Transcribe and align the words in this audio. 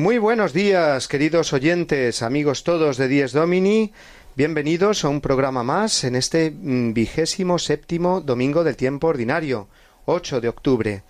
Muy 0.00 0.16
buenos 0.16 0.54
días, 0.54 1.08
queridos 1.08 1.52
oyentes, 1.52 2.22
amigos 2.22 2.64
todos 2.64 2.96
de 2.96 3.06
Dies 3.06 3.32
Domini. 3.32 3.92
Bienvenidos 4.34 5.04
a 5.04 5.10
un 5.10 5.20
programa 5.20 5.62
más 5.62 6.04
en 6.04 6.16
este 6.16 6.50
mm, 6.50 6.94
vigésimo 6.94 7.58
séptimo 7.58 8.22
domingo 8.22 8.64
del 8.64 8.76
tiempo 8.76 9.08
ordinario, 9.08 9.68
8 10.06 10.40
de 10.40 10.48
octubre. 10.48 11.02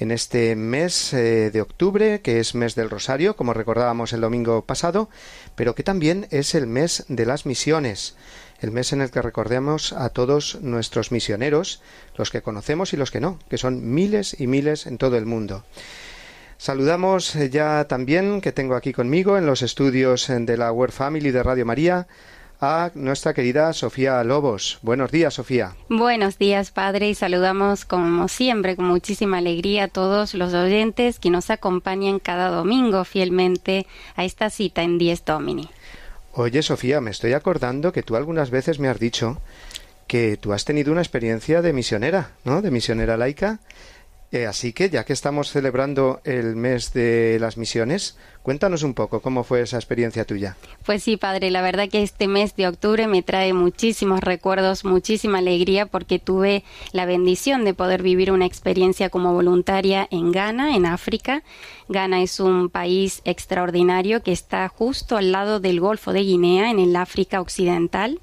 En 0.00 0.10
este 0.10 0.56
mes 0.56 1.12
eh, 1.12 1.52
de 1.52 1.60
octubre, 1.60 2.22
que 2.22 2.40
es 2.40 2.56
mes 2.56 2.74
del 2.74 2.90
Rosario, 2.90 3.36
como 3.36 3.54
recordábamos 3.54 4.12
el 4.12 4.22
domingo 4.22 4.62
pasado, 4.62 5.08
pero 5.54 5.76
que 5.76 5.84
también 5.84 6.26
es 6.32 6.56
el 6.56 6.66
mes 6.66 7.04
de 7.06 7.26
las 7.26 7.46
misiones, 7.46 8.16
el 8.60 8.72
mes 8.72 8.92
en 8.92 9.00
el 9.00 9.12
que 9.12 9.22
recordemos 9.22 9.92
a 9.92 10.08
todos 10.08 10.58
nuestros 10.60 11.12
misioneros, 11.12 11.82
los 12.16 12.32
que 12.32 12.42
conocemos 12.42 12.94
y 12.94 12.96
los 12.96 13.12
que 13.12 13.20
no, 13.20 13.38
que 13.48 13.58
son 13.58 13.94
miles 13.94 14.34
y 14.40 14.48
miles 14.48 14.88
en 14.88 14.98
todo 14.98 15.16
el 15.18 15.24
mundo. 15.24 15.62
Saludamos 16.64 17.36
eh, 17.36 17.50
ya 17.50 17.84
también 17.84 18.40
que 18.40 18.50
tengo 18.50 18.74
aquí 18.74 18.94
conmigo 18.94 19.36
en 19.36 19.44
los 19.44 19.60
estudios 19.60 20.30
eh, 20.30 20.38
de 20.38 20.56
la 20.56 20.72
Word 20.72 20.92
Family 20.92 21.30
de 21.30 21.42
Radio 21.42 21.66
María 21.66 22.06
a 22.58 22.90
nuestra 22.94 23.34
querida 23.34 23.74
Sofía 23.74 24.24
Lobos. 24.24 24.78
Buenos 24.80 25.10
días, 25.10 25.34
Sofía. 25.34 25.76
Buenos 25.90 26.38
días, 26.38 26.70
Padre, 26.70 27.10
y 27.10 27.14
saludamos 27.14 27.84
como 27.84 28.28
siempre, 28.28 28.76
con 28.76 28.86
muchísima 28.86 29.36
alegría 29.36 29.84
a 29.84 29.88
todos 29.88 30.32
los 30.32 30.54
oyentes 30.54 31.18
que 31.18 31.28
nos 31.28 31.50
acompañan 31.50 32.18
cada 32.18 32.48
domingo 32.48 33.04
fielmente 33.04 33.86
a 34.16 34.24
esta 34.24 34.48
cita 34.48 34.82
en 34.82 34.96
Dies 34.96 35.22
Domini. 35.22 35.68
Oye, 36.32 36.62
Sofía, 36.62 37.02
me 37.02 37.10
estoy 37.10 37.34
acordando 37.34 37.92
que 37.92 38.02
tú 38.02 38.16
algunas 38.16 38.48
veces 38.48 38.78
me 38.78 38.88
has 38.88 38.98
dicho 38.98 39.38
que 40.06 40.38
tú 40.38 40.54
has 40.54 40.64
tenido 40.64 40.92
una 40.92 41.02
experiencia 41.02 41.60
de 41.60 41.74
misionera, 41.74 42.30
¿no? 42.44 42.62
De 42.62 42.70
misionera 42.70 43.18
laica 43.18 43.60
eh, 44.34 44.46
así 44.46 44.72
que, 44.72 44.90
ya 44.90 45.04
que 45.04 45.12
estamos 45.12 45.48
celebrando 45.50 46.20
el 46.24 46.56
mes 46.56 46.92
de 46.92 47.38
las 47.40 47.56
misiones, 47.56 48.18
cuéntanos 48.42 48.82
un 48.82 48.92
poco 48.92 49.20
cómo 49.20 49.44
fue 49.44 49.62
esa 49.62 49.76
experiencia 49.76 50.24
tuya. 50.24 50.56
Pues 50.84 51.04
sí, 51.04 51.16
padre, 51.16 51.52
la 51.52 51.62
verdad 51.62 51.88
que 51.88 52.02
este 52.02 52.26
mes 52.26 52.56
de 52.56 52.66
octubre 52.66 53.06
me 53.06 53.22
trae 53.22 53.52
muchísimos 53.52 54.20
recuerdos, 54.20 54.84
muchísima 54.84 55.38
alegría, 55.38 55.86
porque 55.86 56.18
tuve 56.18 56.64
la 56.92 57.06
bendición 57.06 57.64
de 57.64 57.74
poder 57.74 58.02
vivir 58.02 58.32
una 58.32 58.44
experiencia 58.44 59.08
como 59.08 59.32
voluntaria 59.32 60.08
en 60.10 60.32
Ghana, 60.32 60.74
en 60.74 60.86
África. 60.86 61.44
Ghana 61.88 62.20
es 62.20 62.40
un 62.40 62.70
país 62.70 63.22
extraordinario 63.24 64.22
que 64.24 64.32
está 64.32 64.68
justo 64.68 65.16
al 65.16 65.30
lado 65.30 65.60
del 65.60 65.78
Golfo 65.78 66.12
de 66.12 66.24
Guinea, 66.24 66.70
en 66.70 66.80
el 66.80 66.96
África 66.96 67.40
Occidental 67.40 68.18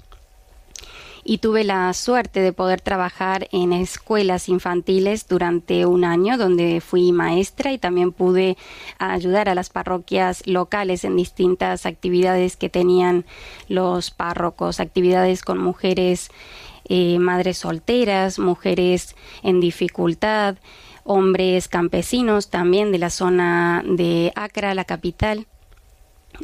y 1.23 1.37
tuve 1.37 1.63
la 1.63 1.93
suerte 1.93 2.41
de 2.41 2.53
poder 2.53 2.81
trabajar 2.81 3.47
en 3.51 3.73
escuelas 3.73 4.49
infantiles 4.49 5.27
durante 5.27 5.85
un 5.85 6.03
año 6.03 6.37
donde 6.37 6.81
fui 6.81 7.11
maestra 7.11 7.71
y 7.71 7.77
también 7.77 8.11
pude 8.11 8.57
ayudar 8.97 9.49
a 9.49 9.55
las 9.55 9.69
parroquias 9.69 10.45
locales 10.45 11.03
en 11.03 11.15
distintas 11.15 11.85
actividades 11.85 12.57
que 12.57 12.69
tenían 12.69 13.25
los 13.67 14.11
párrocos, 14.11 14.79
actividades 14.79 15.43
con 15.43 15.57
mujeres 15.57 16.29
eh, 16.89 17.19
madres 17.19 17.59
solteras, 17.59 18.39
mujeres 18.39 19.15
en 19.43 19.61
dificultad, 19.61 20.57
hombres 21.03 21.67
campesinos 21.67 22.49
también 22.49 22.91
de 22.91 22.97
la 22.97 23.09
zona 23.09 23.83
de 23.85 24.33
Accra, 24.35 24.73
la 24.73 24.85
capital. 24.85 25.47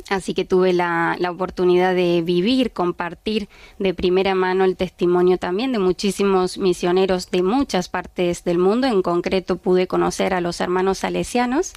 Así 0.09 0.33
que 0.33 0.45
tuve 0.45 0.73
la, 0.73 1.15
la, 1.19 1.31
oportunidad 1.31 1.93
de 1.93 2.21
vivir, 2.21 2.71
compartir 2.71 3.49
de 3.79 3.93
primera 3.93 4.35
mano 4.35 4.63
el 4.63 4.77
testimonio 4.77 5.37
también 5.37 5.71
de 5.71 5.79
muchísimos 5.79 6.57
misioneros 6.57 7.29
de 7.31 7.43
muchas 7.43 7.89
partes 7.89 8.43
del 8.43 8.57
mundo. 8.57 8.87
En 8.87 9.01
concreto 9.01 9.57
pude 9.57 9.87
conocer 9.87 10.33
a 10.33 10.41
los 10.41 10.61
hermanos 10.61 10.99
salesianos. 10.99 11.73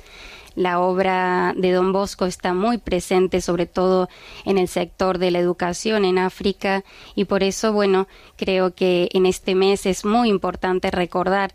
La 0.56 0.80
obra 0.80 1.54
de 1.56 1.72
Don 1.72 1.92
Bosco 1.92 2.26
está 2.26 2.54
muy 2.54 2.78
presente, 2.78 3.40
sobre 3.40 3.66
todo 3.66 4.08
en 4.44 4.58
el 4.58 4.68
sector 4.68 5.18
de 5.18 5.30
la 5.30 5.38
educación 5.38 6.04
en 6.04 6.18
África, 6.18 6.82
y 7.14 7.24
por 7.24 7.42
eso, 7.42 7.72
bueno, 7.72 8.08
creo 8.36 8.74
que 8.74 9.08
en 9.12 9.26
este 9.26 9.54
mes 9.54 9.86
es 9.86 10.04
muy 10.04 10.28
importante 10.28 10.90
recordar 10.90 11.54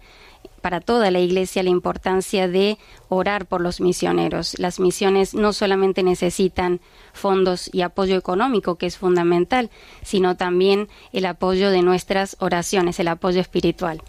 para 0.65 0.81
toda 0.81 1.11
la 1.11 1.19
Iglesia 1.19 1.61
la 1.61 1.69
importancia 1.69 2.47
de 2.47 2.79
orar 3.07 3.45
por 3.45 3.61
los 3.61 3.81
misioneros. 3.81 4.57
Las 4.57 4.79
misiones 4.79 5.35
no 5.35 5.53
solamente 5.53 6.01
necesitan 6.01 6.81
fondos 7.13 7.69
y 7.71 7.83
apoyo 7.83 8.17
económico, 8.17 8.73
que 8.73 8.87
es 8.87 8.97
fundamental, 8.97 9.69
sino 10.01 10.37
también 10.37 10.87
el 11.13 11.27
apoyo 11.27 11.69
de 11.69 11.83
nuestras 11.83 12.35
oraciones, 12.39 12.99
el 12.99 13.09
apoyo 13.09 13.41
espiritual. 13.41 14.01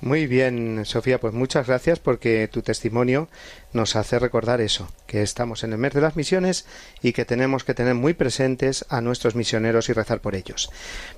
Muy 0.00 0.28
bien, 0.28 0.84
Sofía, 0.84 1.18
pues 1.18 1.34
muchas 1.34 1.66
gracias 1.66 1.98
porque 1.98 2.46
tu 2.46 2.62
testimonio 2.62 3.28
nos 3.72 3.96
hace 3.96 4.20
recordar 4.20 4.60
eso, 4.60 4.86
que 5.08 5.22
estamos 5.22 5.64
en 5.64 5.72
el 5.72 5.78
mes 5.78 5.92
de 5.92 6.02
las 6.02 6.14
misiones 6.14 6.66
y 7.02 7.12
que 7.12 7.24
tenemos 7.24 7.64
que 7.64 7.74
tener 7.74 7.96
muy 7.96 8.14
presentes 8.14 8.84
a 8.90 9.00
nuestros 9.00 9.34
misioneros 9.34 9.88
y 9.88 9.92
rezar 9.92 10.20
por 10.20 10.36
ellos. 10.36 10.70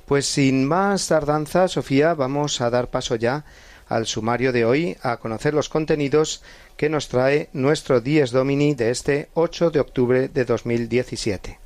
Pues 0.06 0.24
sin 0.24 0.64
más 0.64 1.08
tardanza, 1.08 1.68
Sofía, 1.68 2.14
vamos 2.14 2.62
a 2.62 2.70
dar 2.70 2.88
paso 2.88 3.16
ya 3.16 3.44
al 3.88 4.06
sumario 4.06 4.52
de 4.52 4.64
hoy 4.64 4.96
a 5.02 5.16
conocer 5.18 5.54
los 5.54 5.68
contenidos 5.68 6.42
que 6.76 6.88
nos 6.88 7.08
trae 7.08 7.48
nuestro 7.52 8.00
Dies 8.00 8.30
Domini 8.30 8.74
de 8.74 8.90
este 8.90 9.28
8 9.34 9.70
de 9.70 9.80
octubre 9.80 10.28
de 10.28 10.44
2017. 10.44 11.58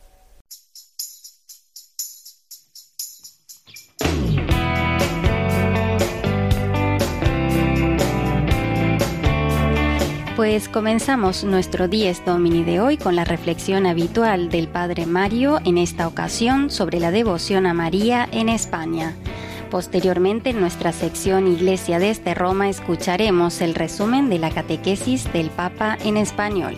Pues 10.41 10.70
comenzamos 10.70 11.44
nuestro 11.44 11.86
Dies 11.86 12.25
Domini 12.25 12.64
de 12.64 12.80
hoy 12.80 12.97
con 12.97 13.14
la 13.14 13.25
reflexión 13.25 13.84
habitual 13.84 14.48
del 14.48 14.69
Padre 14.69 15.04
Mario, 15.04 15.60
en 15.66 15.76
esta 15.76 16.09
ocasión 16.09 16.70
sobre 16.70 16.98
la 16.98 17.10
devoción 17.10 17.66
a 17.66 17.75
María 17.75 18.26
en 18.32 18.48
España. 18.48 19.14
Posteriormente, 19.70 20.50
en 20.50 20.60
nuestra 20.60 20.92
sección 20.92 21.47
Iglesia 21.47 22.00
desde 22.00 22.34
Roma, 22.34 22.69
escucharemos 22.69 23.60
el 23.60 23.75
resumen 23.75 24.28
de 24.28 24.38
la 24.38 24.50
catequesis 24.50 25.32
del 25.32 25.48
Papa 25.50 25.97
en 26.04 26.16
español. 26.16 26.75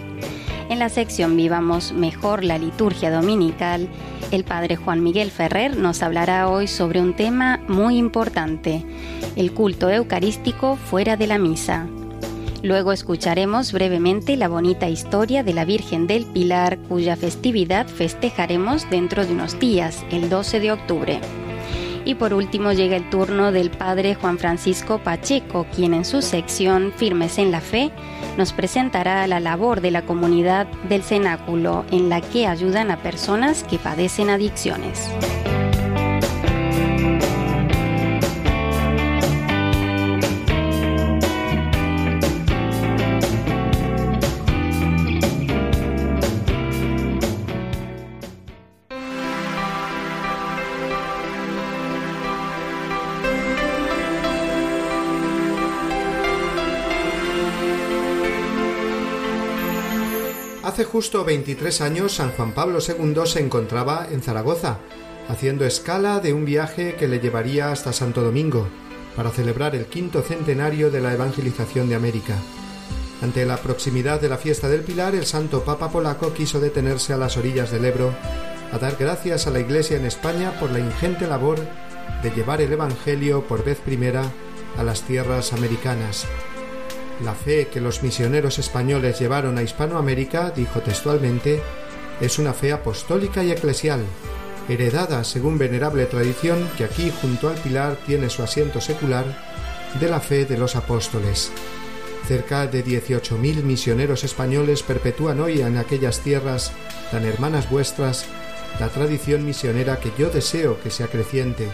En 0.68 0.78
la 0.78 0.90
sección 0.90 1.36
Vivamos 1.36 1.92
mejor 1.92 2.44
la 2.44 2.58
liturgia 2.58 3.10
dominical, 3.10 3.88
el 4.30 4.44
Padre 4.44 4.76
Juan 4.76 5.02
Miguel 5.02 5.30
Ferrer 5.30 5.76
nos 5.76 6.02
hablará 6.02 6.48
hoy 6.48 6.66
sobre 6.66 7.00
un 7.00 7.14
tema 7.14 7.60
muy 7.68 7.96
importante, 7.96 8.84
el 9.36 9.52
culto 9.52 9.90
eucarístico 9.90 10.76
fuera 10.76 11.16
de 11.16 11.26
la 11.26 11.38
misa. 11.38 11.86
Luego 12.62 12.92
escucharemos 12.92 13.72
brevemente 13.72 14.36
la 14.36 14.48
bonita 14.48 14.88
historia 14.88 15.42
de 15.42 15.52
la 15.52 15.64
Virgen 15.64 16.06
del 16.06 16.24
Pilar, 16.26 16.78
cuya 16.88 17.16
festividad 17.16 17.86
festejaremos 17.86 18.88
dentro 18.88 19.26
de 19.26 19.32
unos 19.32 19.58
días, 19.58 20.04
el 20.10 20.30
12 20.30 20.60
de 20.60 20.72
octubre. 20.72 21.20
Y 22.04 22.14
por 22.16 22.34
último 22.34 22.72
llega 22.72 22.96
el 22.96 23.08
turno 23.10 23.52
del 23.52 23.70
padre 23.70 24.14
Juan 24.14 24.38
Francisco 24.38 24.98
Pacheco, 24.98 25.66
quien 25.74 25.94
en 25.94 26.04
su 26.04 26.20
sección 26.20 26.92
Firmes 26.96 27.38
en 27.38 27.50
la 27.50 27.60
Fe 27.60 27.90
nos 28.36 28.52
presentará 28.52 29.26
la 29.26 29.40
labor 29.40 29.80
de 29.80 29.90
la 29.90 30.02
comunidad 30.02 30.66
del 30.88 31.02
cenáculo 31.02 31.84
en 31.90 32.08
la 32.08 32.20
que 32.20 32.46
ayudan 32.46 32.90
a 32.90 32.96
personas 33.02 33.62
que 33.64 33.78
padecen 33.78 34.30
adicciones. 34.30 35.10
Hace 60.72 60.84
justo 60.84 61.22
23 61.22 61.82
años 61.82 62.14
San 62.14 62.30
Juan 62.30 62.52
Pablo 62.52 62.78
II 62.80 63.26
se 63.26 63.40
encontraba 63.40 64.06
en 64.10 64.22
Zaragoza, 64.22 64.78
haciendo 65.28 65.66
escala 65.66 66.18
de 66.18 66.32
un 66.32 66.46
viaje 66.46 66.94
que 66.94 67.08
le 67.08 67.20
llevaría 67.20 67.70
hasta 67.70 67.92
Santo 67.92 68.22
Domingo. 68.22 68.66
para 69.14 69.28
celebrar 69.28 69.76
el 69.76 69.84
quinto 69.84 70.22
centenario 70.22 70.90
de 70.90 71.02
la 71.02 71.12
evangelización 71.12 71.90
de 71.90 71.94
América. 71.94 72.38
Ante 73.20 73.44
la 73.44 73.58
proximidad 73.58 74.18
de 74.18 74.30
la 74.30 74.38
fiesta 74.38 74.70
del 74.70 74.80
Pilar, 74.80 75.14
el 75.14 75.26
santo 75.26 75.62
Papa 75.62 75.90
polaco 75.90 76.32
quiso 76.32 76.58
detenerse 76.58 77.12
a 77.12 77.18
las 77.18 77.36
orillas 77.36 77.70
del 77.70 77.84
Ebro 77.84 78.14
a 78.72 78.78
dar 78.78 78.96
gracias 78.98 79.46
a 79.46 79.50
la 79.50 79.60
Iglesia 79.60 79.98
en 79.98 80.06
España 80.06 80.58
por 80.58 80.70
la 80.70 80.80
ingente 80.80 81.26
labor 81.26 81.58
de 82.22 82.30
llevar 82.30 82.62
el 82.62 82.72
Evangelio 82.72 83.46
por 83.46 83.62
vez 83.62 83.78
primera 83.78 84.22
a 84.78 84.82
las 84.82 85.02
tierras 85.02 85.52
americanas. 85.52 86.26
La 87.20 87.34
fe 87.34 87.68
que 87.68 87.80
los 87.80 88.02
misioneros 88.02 88.58
españoles 88.58 89.18
llevaron 89.20 89.58
a 89.58 89.62
Hispanoamérica, 89.62 90.50
dijo 90.50 90.80
textualmente, 90.80 91.62
es 92.20 92.38
una 92.38 92.52
fe 92.52 92.72
apostólica 92.72 93.44
y 93.44 93.52
eclesial, 93.52 94.00
heredada 94.68 95.24
según 95.24 95.58
venerable 95.58 96.06
tradición 96.06 96.68
que 96.76 96.84
aquí 96.84 97.12
junto 97.20 97.48
al 97.48 97.56
pilar 97.56 97.96
tiene 98.06 98.30
su 98.30 98.42
asiento 98.42 98.80
secular 98.80 99.24
de 100.00 100.08
la 100.08 100.20
fe 100.20 100.44
de 100.44 100.56
los 100.56 100.74
apóstoles. 100.74 101.52
Cerca 102.26 102.66
de 102.66 102.84
18.000 102.84 103.62
misioneros 103.62 104.24
españoles 104.24 104.82
perpetúan 104.82 105.40
hoy 105.40 105.60
en 105.60 105.76
aquellas 105.76 106.20
tierras 106.20 106.72
tan 107.10 107.24
hermanas 107.24 107.68
vuestras 107.68 108.26
la 108.80 108.88
tradición 108.88 109.44
misionera 109.44 109.98
que 109.98 110.12
yo 110.16 110.30
deseo 110.30 110.80
que 110.80 110.90
se 110.90 111.04
acreciente 111.04 111.68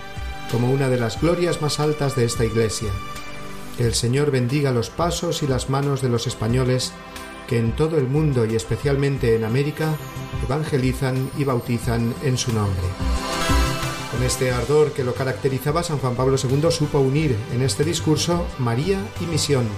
como 0.50 0.70
una 0.70 0.88
de 0.88 0.99
las 0.99 1.20
glorias 1.20 1.61
más 1.61 1.79
altas 1.81 2.17
de 2.17 2.25
esta 2.25 2.44
Iglesia. 2.44 2.90
Que 3.78 3.86
el 3.86 3.94
Señor 3.94 4.32
bendiga 4.32 4.72
los 4.72 4.90
pasos 4.90 5.44
y 5.44 5.46
las 5.46 5.70
manos 5.70 6.02
de 6.02 6.08
los 6.08 6.26
españoles 6.26 6.92
que 7.46 7.60
en 7.60 7.76
todo 7.76 7.96
el 7.96 8.08
mundo 8.08 8.44
y 8.44 8.56
especialmente 8.56 9.36
en 9.36 9.44
América 9.44 9.94
evangelizan 10.44 11.30
y 11.38 11.44
bautizan 11.44 12.12
en 12.25 12.36
su 12.36 12.52
nombre. 12.52 12.82
Con 14.10 14.25
este 14.25 14.50
ardor 14.50 14.90
que 14.90 15.04
lo 15.04 15.14
caracterizaba, 15.14 15.84
San 15.84 15.98
Juan 15.98 16.16
Pablo 16.16 16.36
II 16.42 16.72
supo 16.72 16.98
unir 16.98 17.36
en 17.54 17.62
este 17.62 17.84
discurso 17.84 18.44
María 18.58 18.98
y 19.20 19.26
misión, 19.26 19.69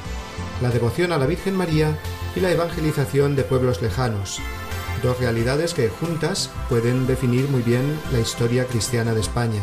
la 0.62 0.70
devoción 0.70 1.12
a 1.12 1.18
la 1.18 1.26
Virgen 1.26 1.54
María 1.54 1.98
y 2.34 2.40
la 2.40 2.50
evangelización 2.50 3.36
de 3.36 3.44
pueblos 3.44 3.82
lejanos, 3.82 4.38
dos 5.02 5.20
realidades 5.20 5.74
que 5.74 5.90
juntas 5.90 6.50
pueden 6.70 7.06
definir 7.06 7.50
muy 7.50 7.60
bien 7.60 8.00
la 8.12 8.20
historia 8.20 8.64
cristiana 8.64 9.12
de 9.12 9.20
España. 9.20 9.60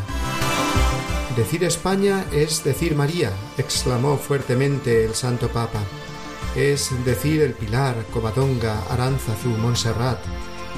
Decir 1.38 1.64
España 1.64 2.26
es 2.32 2.64
decir 2.64 2.96
María, 2.96 3.32
exclamó 3.60 4.18
fuertemente 4.18 5.06
el 5.06 5.14
Santo 5.14 5.50
Papa. 5.50 5.80
Es 6.56 6.90
decir 7.06 7.44
el 7.44 7.54
Pilar, 7.54 7.96
Covadonga, 8.12 8.82
Aránzazu, 8.90 9.50
Montserrat, 9.50 10.18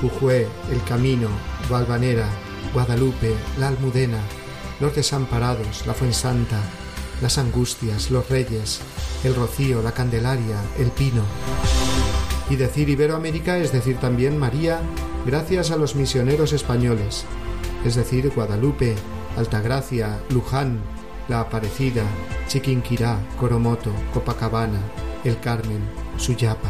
Ujué, 0.03 0.49
El 0.69 0.83
Camino, 0.83 1.29
Valvanera, 1.69 2.27
Guadalupe, 2.73 3.33
La 3.57 3.69
Almudena, 3.69 4.19
los 4.81 4.93
Desamparados, 4.93 5.87
la 5.87 5.93
Fuensanta, 5.93 6.59
las 7.21 7.37
Angustias, 7.37 8.11
los 8.11 8.27
Reyes, 8.27 8.81
el 9.23 9.35
Rocío, 9.35 9.81
la 9.81 9.93
Candelaria, 9.93 10.61
el 10.77 10.91
Pino. 10.91 11.23
Y 12.49 12.57
decir 12.57 12.89
Iberoamérica 12.89 13.59
es 13.59 13.71
decir 13.71 13.97
también 13.97 14.37
María, 14.37 14.81
gracias 15.25 15.71
a 15.71 15.77
los 15.77 15.95
misioneros 15.95 16.51
españoles, 16.51 17.23
es 17.85 17.95
decir 17.95 18.29
Guadalupe, 18.35 18.97
Altagracia, 19.37 20.19
Luján, 20.29 20.79
La 21.27 21.41
Aparecida, 21.41 22.03
Chiquinquirá, 22.47 23.17
Coromoto, 23.39 23.91
Copacabana, 24.13 24.79
El 25.23 25.39
Carmen, 25.39 25.81
Suyapa. 26.17 26.69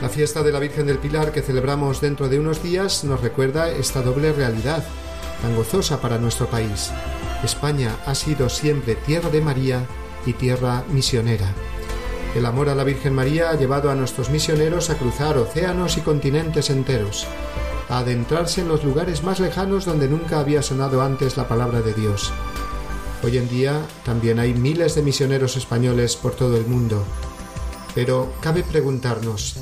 La 0.00 0.08
fiesta 0.08 0.42
de 0.42 0.52
la 0.52 0.60
Virgen 0.60 0.86
del 0.86 0.98
Pilar 0.98 1.32
que 1.32 1.42
celebramos 1.42 2.00
dentro 2.00 2.28
de 2.28 2.38
unos 2.38 2.62
días 2.62 3.02
nos 3.04 3.20
recuerda 3.20 3.68
esta 3.68 4.00
doble 4.00 4.32
realidad, 4.32 4.84
tan 5.42 5.56
gozosa 5.56 6.00
para 6.00 6.18
nuestro 6.18 6.46
país. 6.46 6.92
España 7.42 7.96
ha 8.06 8.14
sido 8.14 8.48
siempre 8.48 8.94
tierra 8.94 9.28
de 9.28 9.40
María 9.40 9.86
y 10.24 10.32
tierra 10.34 10.84
misionera. 10.92 11.52
El 12.34 12.46
amor 12.46 12.68
a 12.68 12.74
la 12.74 12.84
Virgen 12.84 13.14
María 13.14 13.50
ha 13.50 13.56
llevado 13.56 13.90
a 13.90 13.94
nuestros 13.94 14.30
misioneros 14.30 14.90
a 14.90 14.98
cruzar 14.98 15.36
océanos 15.38 15.96
y 15.96 16.02
continentes 16.02 16.70
enteros, 16.70 17.26
adentrarse 17.88 18.60
en 18.60 18.68
los 18.68 18.84
lugares 18.84 19.22
más 19.22 19.40
lejanos 19.40 19.84
donde 19.84 20.08
nunca 20.08 20.40
había 20.40 20.62
sonado 20.62 21.02
antes 21.02 21.36
la 21.36 21.48
palabra 21.48 21.80
de 21.80 21.94
Dios. 21.94 22.32
Hoy 23.22 23.36
en 23.36 23.48
día 23.48 23.80
también 24.04 24.38
hay 24.38 24.54
miles 24.54 24.94
de 24.94 25.02
misioneros 25.02 25.56
españoles 25.56 26.16
por 26.16 26.34
todo 26.34 26.56
el 26.56 26.66
mundo. 26.66 27.04
Pero 27.94 28.32
cabe 28.40 28.62
preguntarnos, 28.62 29.56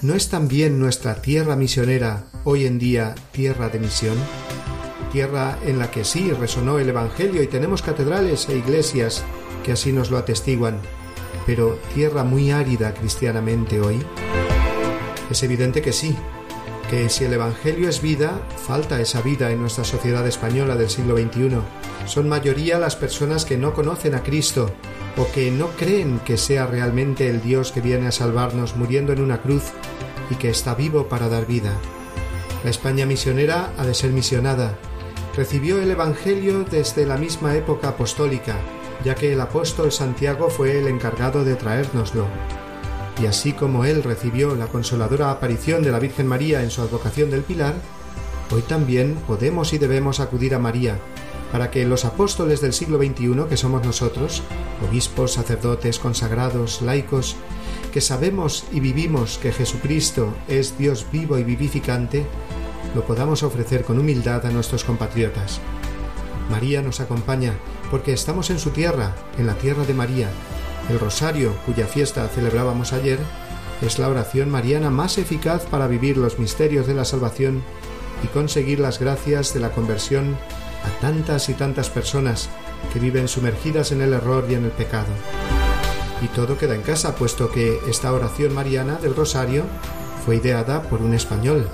¿no 0.00 0.14
es 0.14 0.28
también 0.28 0.78
nuestra 0.78 1.20
tierra 1.20 1.56
misionera 1.56 2.24
hoy 2.44 2.66
en 2.66 2.78
día 2.78 3.14
tierra 3.32 3.68
de 3.68 3.80
misión? 3.80 4.16
Tierra 5.12 5.58
en 5.66 5.78
la 5.78 5.90
que 5.90 6.04
sí 6.04 6.32
resonó 6.32 6.78
el 6.78 6.88
Evangelio 6.88 7.42
y 7.42 7.48
tenemos 7.48 7.82
catedrales 7.82 8.48
e 8.48 8.56
iglesias 8.56 9.24
que 9.62 9.72
así 9.72 9.92
nos 9.92 10.10
lo 10.10 10.16
atestiguan, 10.16 10.80
pero 11.46 11.78
tierra 11.94 12.24
muy 12.24 12.50
árida 12.50 12.94
cristianamente 12.94 13.80
hoy? 13.80 14.02
Es 15.30 15.42
evidente 15.42 15.82
que 15.82 15.92
sí, 15.92 16.16
si 17.08 17.24
el 17.24 17.32
Evangelio 17.32 17.88
es 17.88 18.02
vida, 18.02 18.38
falta 18.66 19.00
esa 19.00 19.22
vida 19.22 19.50
en 19.50 19.60
nuestra 19.60 19.82
sociedad 19.82 20.26
española 20.26 20.76
del 20.76 20.90
siglo 20.90 21.16
XXI. 21.16 21.60
Son 22.04 22.28
mayoría 22.28 22.78
las 22.78 22.96
personas 22.96 23.46
que 23.46 23.56
no 23.56 23.72
conocen 23.72 24.14
a 24.14 24.22
Cristo 24.22 24.70
o 25.16 25.26
que 25.32 25.50
no 25.50 25.68
creen 25.68 26.20
que 26.20 26.36
sea 26.36 26.66
realmente 26.66 27.30
el 27.30 27.40
Dios 27.40 27.72
que 27.72 27.80
viene 27.80 28.08
a 28.08 28.12
salvarnos 28.12 28.76
muriendo 28.76 29.14
en 29.14 29.22
una 29.22 29.40
cruz 29.40 29.72
y 30.28 30.34
que 30.34 30.50
está 30.50 30.74
vivo 30.74 31.08
para 31.08 31.30
dar 31.30 31.46
vida. 31.46 31.72
La 32.62 32.68
España 32.68 33.06
misionera 33.06 33.72
ha 33.78 33.86
de 33.86 33.94
ser 33.94 34.10
misionada. 34.10 34.76
Recibió 35.34 35.80
el 35.80 35.90
Evangelio 35.90 36.64
desde 36.70 37.06
la 37.06 37.16
misma 37.16 37.56
época 37.56 37.88
apostólica, 37.88 38.56
ya 39.02 39.14
que 39.14 39.32
el 39.32 39.40
apóstol 39.40 39.92
Santiago 39.92 40.50
fue 40.50 40.78
el 40.78 40.88
encargado 40.88 41.42
de 41.42 41.54
traérnoslo. 41.54 42.26
Y 43.20 43.26
así 43.26 43.52
como 43.52 43.84
él 43.84 44.02
recibió 44.02 44.54
la 44.54 44.66
consoladora 44.66 45.30
aparición 45.30 45.82
de 45.82 45.92
la 45.92 45.98
Virgen 45.98 46.26
María 46.26 46.62
en 46.62 46.70
su 46.70 46.80
advocación 46.80 47.30
del 47.30 47.42
Pilar, 47.42 47.74
hoy 48.50 48.62
también 48.62 49.16
podemos 49.26 49.72
y 49.72 49.78
debemos 49.78 50.20
acudir 50.20 50.54
a 50.54 50.58
María, 50.58 50.98
para 51.52 51.70
que 51.70 51.84
los 51.84 52.04
apóstoles 52.04 52.60
del 52.62 52.72
siglo 52.72 52.98
XXI, 52.98 53.44
que 53.48 53.56
somos 53.58 53.84
nosotros, 53.84 54.42
obispos, 54.88 55.32
sacerdotes, 55.34 55.98
consagrados, 55.98 56.80
laicos, 56.80 57.36
que 57.92 58.00
sabemos 58.00 58.64
y 58.72 58.80
vivimos 58.80 59.38
que 59.38 59.52
Jesucristo 59.52 60.34
es 60.48 60.78
Dios 60.78 61.06
vivo 61.12 61.38
y 61.38 61.44
vivificante, 61.44 62.26
lo 62.94 63.04
podamos 63.04 63.42
ofrecer 63.42 63.84
con 63.84 63.98
humildad 63.98 64.46
a 64.46 64.50
nuestros 64.50 64.84
compatriotas. 64.84 65.60
María 66.50 66.82
nos 66.82 67.00
acompaña 67.00 67.54
porque 67.90 68.12
estamos 68.12 68.50
en 68.50 68.58
su 68.58 68.70
tierra, 68.70 69.14
en 69.38 69.46
la 69.46 69.54
tierra 69.54 69.84
de 69.84 69.94
María. 69.94 70.30
El 70.90 70.98
rosario, 70.98 71.54
cuya 71.66 71.86
fiesta 71.86 72.28
celebrábamos 72.28 72.92
ayer, 72.92 73.18
es 73.82 73.98
la 73.98 74.08
oración 74.08 74.50
mariana 74.50 74.90
más 74.90 75.18
eficaz 75.18 75.64
para 75.66 75.88
vivir 75.88 76.16
los 76.16 76.38
misterios 76.38 76.86
de 76.86 76.94
la 76.94 77.04
salvación 77.04 77.62
y 78.22 78.28
conseguir 78.28 78.78
las 78.78 78.98
gracias 79.00 79.54
de 79.54 79.60
la 79.60 79.70
conversión 79.70 80.36
a 80.84 81.00
tantas 81.00 81.48
y 81.48 81.54
tantas 81.54 81.90
personas 81.90 82.48
que 82.92 83.00
viven 83.00 83.28
sumergidas 83.28 83.92
en 83.92 84.02
el 84.02 84.12
error 84.12 84.46
y 84.48 84.54
en 84.54 84.64
el 84.64 84.70
pecado. 84.70 85.08
Y 86.20 86.28
todo 86.28 86.56
queda 86.58 86.74
en 86.74 86.82
casa, 86.82 87.16
puesto 87.16 87.50
que 87.50 87.80
esta 87.88 88.12
oración 88.12 88.54
mariana 88.54 88.96
del 88.96 89.16
rosario 89.16 89.64
fue 90.24 90.36
ideada 90.36 90.82
por 90.82 91.02
un 91.02 91.14
español, 91.14 91.68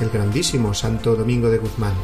el 0.00 0.10
grandísimo 0.10 0.74
Santo 0.74 1.16
Domingo 1.16 1.48
de 1.48 1.58
Guzmán. 1.58 1.94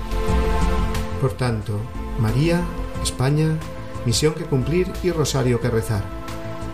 Por 1.21 1.33
tanto, 1.35 1.79
María 2.19 2.63
España, 3.03 3.59
misión 4.07 4.33
que 4.35 4.45
cumplir 4.45 4.91
y 5.03 5.11
rosario 5.11 5.61
que 5.61 5.69
rezar. 5.69 6.20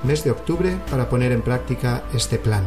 Mes 0.04 0.24
de 0.24 0.30
octubre 0.30 0.78
para 0.90 1.08
poner 1.08 1.32
en 1.32 1.42
práctica 1.42 2.04
este 2.14 2.38
plan. 2.38 2.64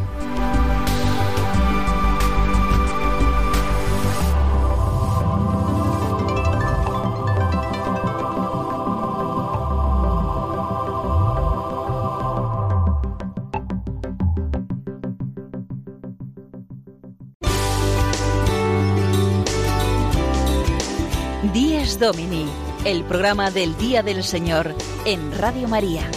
Díez 21.53 21.97
Domini 21.99 22.47
el 22.85 23.03
programa 23.03 23.51
del 23.51 23.77
Día 23.77 24.03
del 24.03 24.23
Señor 24.23 24.73
en 25.05 25.37
Radio 25.37 25.67
María. 25.67 26.09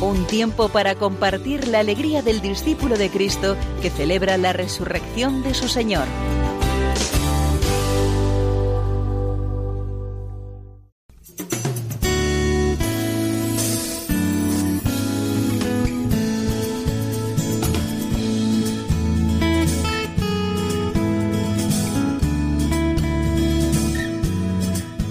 Un 0.00 0.26
tiempo 0.26 0.68
para 0.68 0.94
compartir 0.94 1.66
la 1.66 1.80
alegría 1.80 2.22
del 2.22 2.40
discípulo 2.40 2.96
de 2.96 3.10
Cristo 3.10 3.56
que 3.82 3.90
celebra 3.90 4.38
la 4.38 4.52
resurrección 4.52 5.42
de 5.42 5.54
su 5.54 5.66
Señor. 5.66 6.06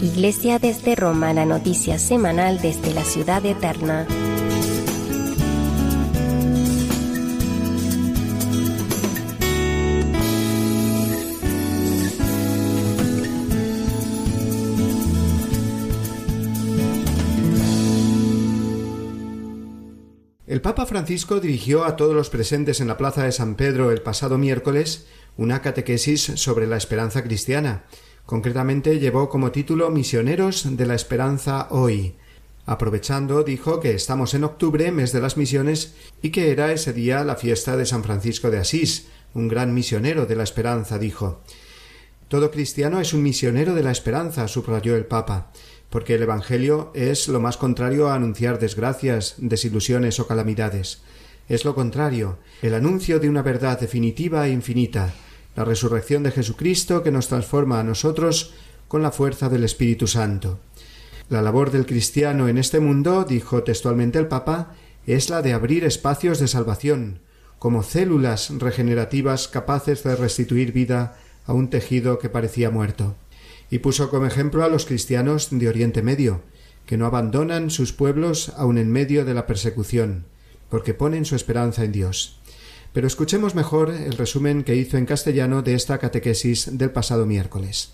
Iglesia 0.02 0.60
desde 0.60 0.96
Roma, 0.96 1.34
la 1.34 1.46
noticia 1.46 2.00
semanal 2.00 2.62
desde 2.62 2.94
la 2.94 3.04
ciudad 3.04 3.46
eterna. 3.46 4.08
Papa 20.68 20.86
Francisco 20.86 21.40
dirigió 21.40 21.86
a 21.86 21.96
todos 21.96 22.14
los 22.14 22.30
presentes 22.30 22.82
en 22.82 22.90
la 22.90 22.98
Plaza 22.98 23.24
de 23.24 23.32
San 23.32 23.56
Pedro 23.56 23.90
el 23.90 24.02
pasado 24.02 24.38
miércoles 24.38 25.08
una 25.38 25.62
catequesis 25.62 26.24
sobre 26.36 26.68
la 26.68 26.76
esperanza 26.76 27.24
cristiana. 27.24 27.86
Concretamente 28.26 29.00
llevó 29.00 29.30
como 29.30 29.52
título 29.52 29.90
Misioneros 29.92 30.76
de 30.76 30.86
la 30.86 30.94
Esperanza 30.94 31.70
hoy. 31.70 32.16
Aprovechando, 32.66 33.44
dijo 33.44 33.80
que 33.80 33.94
estamos 33.94 34.34
en 34.34 34.44
octubre, 34.44 34.92
mes 34.92 35.14
de 35.14 35.22
las 35.22 35.38
misiones, 35.38 35.96
y 36.22 36.32
que 36.32 36.52
era 36.52 36.74
ese 36.74 36.92
día 36.92 37.24
la 37.24 37.38
fiesta 37.38 37.78
de 37.78 37.86
San 37.86 38.04
Francisco 38.04 38.52
de 38.52 38.58
Asís, 38.60 39.08
un 39.34 39.48
gran 39.48 39.74
misionero 39.74 40.26
de 40.26 40.36
la 40.36 40.44
esperanza, 40.44 41.00
dijo. 41.00 41.44
Todo 42.28 42.52
cristiano 42.52 43.00
es 43.00 43.14
un 43.14 43.24
misionero 43.24 43.74
de 43.74 43.84
la 43.84 43.92
esperanza, 43.92 44.50
subrayó 44.50 44.98
el 44.98 45.06
Papa 45.06 45.50
porque 45.90 46.16
el 46.16 46.24
Evangelio 46.24 46.92
es 46.94 47.28
lo 47.28 47.40
más 47.40 47.58
contrario 47.58 48.10
a 48.10 48.16
anunciar 48.16 48.60
desgracias, 48.60 49.36
desilusiones 49.38 50.20
o 50.20 50.28
calamidades. 50.28 51.02
Es 51.48 51.64
lo 51.64 51.76
contrario, 51.76 52.40
el 52.62 52.74
anuncio 52.74 53.20
de 53.20 53.30
una 53.30 53.42
verdad 53.42 53.80
definitiva 53.80 54.48
e 54.48 54.52
infinita, 54.52 55.14
la 55.56 55.64
resurrección 55.64 56.24
de 56.24 56.32
Jesucristo 56.32 57.04
que 57.04 57.12
nos 57.12 57.30
transforma 57.30 57.80
a 57.80 57.84
nosotros 57.84 58.54
con 58.88 59.02
la 59.02 59.12
fuerza 59.12 59.48
del 59.48 59.64
Espíritu 59.64 60.08
Santo. 60.08 60.60
La 61.30 61.42
labor 61.42 61.72
del 61.72 61.86
cristiano 61.86 62.48
en 62.48 62.58
este 62.58 62.80
mundo, 62.80 63.24
dijo 63.24 63.64
textualmente 63.64 64.20
el 64.20 64.28
Papa, 64.28 64.74
es 65.06 65.30
la 65.30 65.42
de 65.42 65.54
abrir 65.54 65.86
espacios 65.86 66.40
de 66.40 66.48
salvación, 66.50 67.20
como 67.60 67.82
células 67.82 68.50
regenerativas 68.60 69.48
capaces 69.48 70.04
de 70.04 70.16
restituir 70.16 70.74
vida 70.74 71.18
a 71.46 71.54
un 71.54 71.70
tejido 71.70 72.20
que 72.20 72.30
parecía 72.30 72.70
muerto 72.70 73.16
y 73.70 73.80
puso 73.80 74.10
como 74.10 74.26
ejemplo 74.26 74.64
a 74.64 74.70
los 74.70 74.86
cristianos 74.86 75.50
de 75.52 75.68
Oriente 75.68 76.02
Medio, 76.02 76.42
que 76.86 76.98
no 76.98 77.06
abandonan 77.06 77.70
sus 77.70 77.94
pueblos 77.94 78.54
aun 78.56 78.78
en 78.78 78.92
medio 78.92 79.26
de 79.26 79.34
la 79.34 79.46
persecución, 79.46 80.26
porque 80.70 80.94
ponen 80.94 81.26
su 81.26 81.36
esperanza 81.36 81.84
en 81.84 81.92
Dios. 81.92 82.40
Pero 82.94 83.08
escuchemos 83.08 83.56
mejor 83.56 83.92
el 83.92 84.14
resumen 84.14 84.64
que 84.64 84.76
hizo 84.76 84.98
en 84.98 85.06
castellano 85.06 85.62
de 85.62 85.74
esta 85.74 85.98
catequesis 85.98 86.78
del 86.78 86.92
pasado 86.92 87.26
miércoles. 87.26 87.94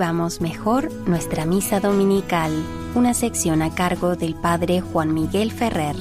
Vivamos 0.00 0.40
mejor 0.40 0.84
nuestra 1.06 1.44
misa 1.44 1.78
dominical, 1.78 2.50
una 2.94 3.12
sección 3.12 3.60
a 3.60 3.74
cargo 3.74 4.16
del 4.16 4.34
Padre 4.34 4.80
Juan 4.80 5.12
Miguel 5.12 5.50
Ferrer. 5.50 5.94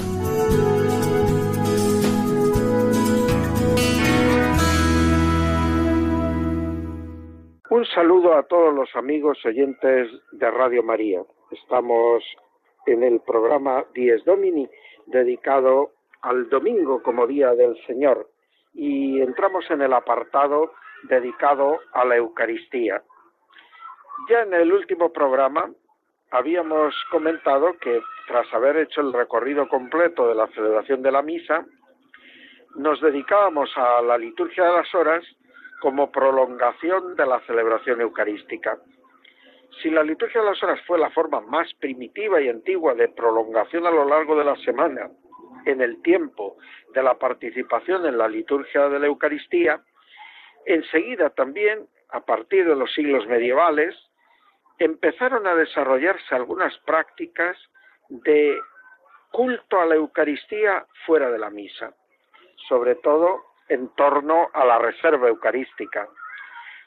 Un 7.70 7.86
saludo 7.94 8.36
a 8.36 8.44
todos 8.44 8.74
los 8.74 8.88
amigos 8.96 9.38
oyentes 9.46 10.08
de 10.32 10.50
Radio 10.50 10.82
María. 10.82 11.22
Estamos 11.52 12.24
en 12.86 13.04
el 13.04 13.20
programa 13.20 13.84
Dies 13.94 14.24
Domini 14.24 14.66
dedicado 15.08 15.92
al 16.22 16.48
domingo 16.48 17.04
como 17.04 17.28
día 17.28 17.54
del 17.54 17.76
Señor 17.86 18.30
y 18.74 19.20
entramos 19.20 19.70
en 19.70 19.82
el 19.82 19.92
apartado 19.92 20.72
dedicado 21.10 21.80
a 21.92 22.06
la 22.06 22.16
Eucaristía. 22.16 23.04
Ya 24.28 24.42
en 24.42 24.54
el 24.54 24.72
último 24.72 25.12
programa 25.12 25.70
habíamos 26.32 26.94
comentado 27.12 27.74
que 27.80 28.02
tras 28.28 28.52
haber 28.54 28.78
hecho 28.78 29.02
el 29.02 29.14
recorrido 29.14 29.68
completo 29.68 30.28
de 30.28 30.36
la 30.36 30.48
celebración 30.48 31.02
de 31.02 31.12
la 31.12 31.22
misa, 31.22 31.66
nos 32.76 33.02
dedicábamos 33.02 33.72
a 33.76 34.02
la 34.02 34.18
liturgia 34.18 34.66
de 34.66 34.74
las 34.74 34.94
horas 34.94 35.24
como 35.82 36.12
prolongación 36.12 37.16
de 37.16 37.26
la 37.26 37.40
celebración 37.42 38.02
eucarística. 38.02 38.78
Si 39.82 39.90
la 39.90 40.04
liturgia 40.04 40.42
de 40.42 40.48
las 40.48 40.62
horas 40.62 40.80
fue 40.86 41.00
la 41.00 41.10
forma 41.10 41.42
más 41.42 41.74
primitiva 41.76 42.42
y 42.42 42.50
antigua 42.50 42.94
de 42.94 43.08
prolongación 43.08 43.88
a 43.88 43.92
lo 43.92 44.06
largo 44.06 44.38
de 44.38 44.44
la 44.44 44.56
semana 44.58 45.10
en 45.66 45.82
el 45.82 46.02
tiempo 46.02 46.58
de 46.94 47.04
la 47.04 47.18
participación 47.18 48.06
en 48.06 48.18
la 48.18 48.28
liturgia 48.28 48.90
de 48.90 49.00
la 49.00 49.08
Eucaristía, 49.08 49.82
enseguida 50.66 51.30
también, 51.30 51.88
a 52.10 52.22
partir 52.22 52.68
de 52.68 52.76
los 52.76 52.92
siglos 52.94 53.28
medievales, 53.28 53.96
empezaron 54.80 55.46
a 55.46 55.56
desarrollarse 55.56 56.34
algunas 56.34 56.78
prácticas 56.80 57.58
de 58.10 58.58
culto 59.32 59.80
a 59.80 59.86
la 59.86 59.96
Eucaristía 59.96 60.86
fuera 61.06 61.30
de 61.30 61.38
la 61.38 61.50
misa, 61.50 61.94
sobre 62.68 62.96
todo 62.96 63.44
en 63.68 63.90
torno 63.90 64.50
a 64.54 64.66
la 64.66 64.80
reserva 64.80 65.28
eucarística. 65.28 66.08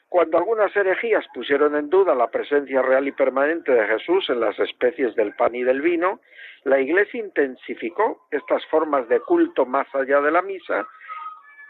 Cuando 0.09 0.37
algunas 0.37 0.75
herejías 0.75 1.25
pusieron 1.33 1.75
en 1.75 1.89
duda 1.89 2.13
la 2.13 2.29
presencia 2.29 2.81
real 2.81 3.07
y 3.07 3.13
permanente 3.13 3.71
de 3.71 3.87
Jesús 3.87 4.29
en 4.29 4.41
las 4.41 4.59
especies 4.59 5.15
del 5.15 5.33
pan 5.35 5.55
y 5.55 5.63
del 5.63 5.81
vino, 5.81 6.19
la 6.65 6.79
Iglesia 6.79 7.19
intensificó 7.19 8.27
estas 8.29 8.65
formas 8.67 9.07
de 9.07 9.19
culto 9.21 9.65
más 9.65 9.87
allá 9.95 10.21
de 10.21 10.31
la 10.31 10.41
misa, 10.41 10.87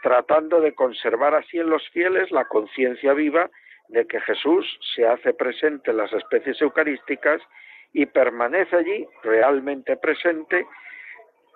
tratando 0.02 0.60
de 0.60 0.74
conservar 0.74 1.34
así 1.34 1.58
en 1.58 1.70
los 1.70 1.88
fieles 1.90 2.30
la 2.30 2.44
conciencia 2.44 3.14
viva 3.14 3.48
de 3.88 4.06
que 4.06 4.20
Jesús 4.20 4.66
se 4.94 5.06
hace 5.06 5.34
presente 5.34 5.90
en 5.90 5.98
las 5.98 6.12
especies 6.12 6.60
eucarísticas 6.60 7.40
y 7.92 8.06
permanece 8.06 8.76
allí 8.76 9.06
realmente 9.22 9.96
presente 9.96 10.66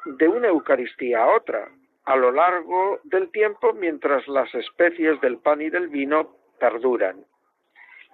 de 0.04 0.28
una 0.28 0.48
Eucaristía 0.48 1.22
a 1.24 1.34
otra, 1.34 1.68
a 2.04 2.16
lo 2.16 2.30
largo 2.30 3.00
del 3.04 3.30
tiempo 3.30 3.72
mientras 3.72 4.26
las 4.28 4.54
especies 4.54 5.20
del 5.20 5.38
pan 5.38 5.60
y 5.60 5.68
del 5.68 5.88
vino 5.88 6.36
perduran. 6.58 7.24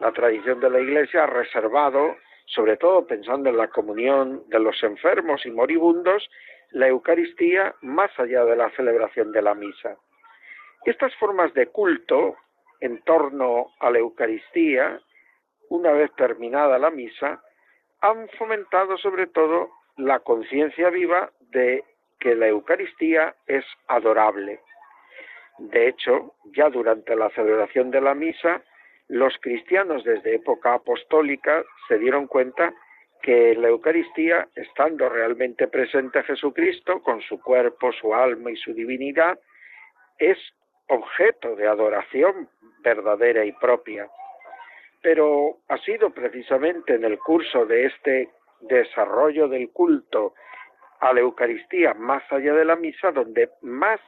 La 0.01 0.13
tradición 0.13 0.59
de 0.61 0.71
la 0.71 0.81
Iglesia 0.81 1.25
ha 1.25 1.27
reservado, 1.27 2.17
sobre 2.47 2.77
todo 2.77 3.07
pensando 3.07 3.51
en 3.51 3.57
la 3.57 3.69
comunión 3.69 4.43
de 4.49 4.59
los 4.59 4.83
enfermos 4.83 5.47
y 5.47 5.51
moribundos, 5.51 6.29
la 6.71 6.89
Eucaristía 6.89 7.75
más 7.83 8.11
allá 8.19 8.45
de 8.45 8.57
la 8.57 8.71
celebración 8.71 9.31
de 9.31 9.43
la 9.43 9.55
misa. 9.55 9.97
Estas 10.85 11.15
formas 11.17 11.55
de 11.55 11.69
culto 11.69 12.37
en 12.85 13.01
torno 13.01 13.73
a 13.81 13.91
la 13.91 13.99
Eucaristía, 13.99 15.01
una 15.71 15.93
vez 15.93 16.13
terminada 16.17 16.79
la 16.79 16.91
misa, 16.91 17.43
han 18.03 18.29
fomentado 18.37 18.99
sobre 18.99 19.27
todo 19.27 19.71
la 19.97 20.19
conciencia 20.19 20.91
viva 20.91 21.31
de 21.51 21.83
que 22.21 22.35
la 22.35 22.49
Eucaristía 22.49 23.35
es 23.47 23.65
adorable. 23.89 24.61
De 25.57 25.89
hecho, 25.89 26.35
ya 26.55 26.69
durante 26.69 27.17
la 27.17 27.31
celebración 27.31 27.91
de 27.91 28.03
la 28.03 28.15
misa, 28.15 28.63
los 29.09 29.33
cristianos 29.41 30.05
desde 30.05 30.35
época 30.35 30.75
apostólica 30.75 31.65
se 31.89 31.97
dieron 31.97 32.27
cuenta 32.27 32.75
que 33.23 33.55
la 33.55 33.69
Eucaristía, 33.69 34.47
estando 34.57 35.09
realmente 35.09 35.69
presente 35.69 36.23
Jesucristo, 36.25 37.03
con 37.03 37.23
su 37.23 37.41
cuerpo, 37.41 37.93
su 37.93 38.15
alma 38.15 38.51
y 38.51 38.57
su 38.57 38.75
divinidad, 38.75 39.39
es 40.19 40.37
objeto 40.89 41.57
de 41.57 41.67
adoración 41.67 42.49
verdadera 42.81 43.45
y 43.45 43.53
propia. 43.53 44.09
Pero 45.03 45.59
ha 45.69 45.79
sido 45.79 46.11
precisamente 46.11 46.95
en 46.95 47.05
el 47.05 47.19
curso 47.19 47.67
de 47.67 47.87
este 47.87 48.31
desarrollo 48.61 49.49
del 49.49 49.71
culto 49.71 50.35
a 51.01 51.13
la 51.13 51.21
Eucaristía 51.21 51.95
más 51.95 52.23
allá 52.33 52.55
de 52.55 52.65
la 52.65 52.77
misa 52.77 53.13
donde 53.13 53.51
más 53.63 54.01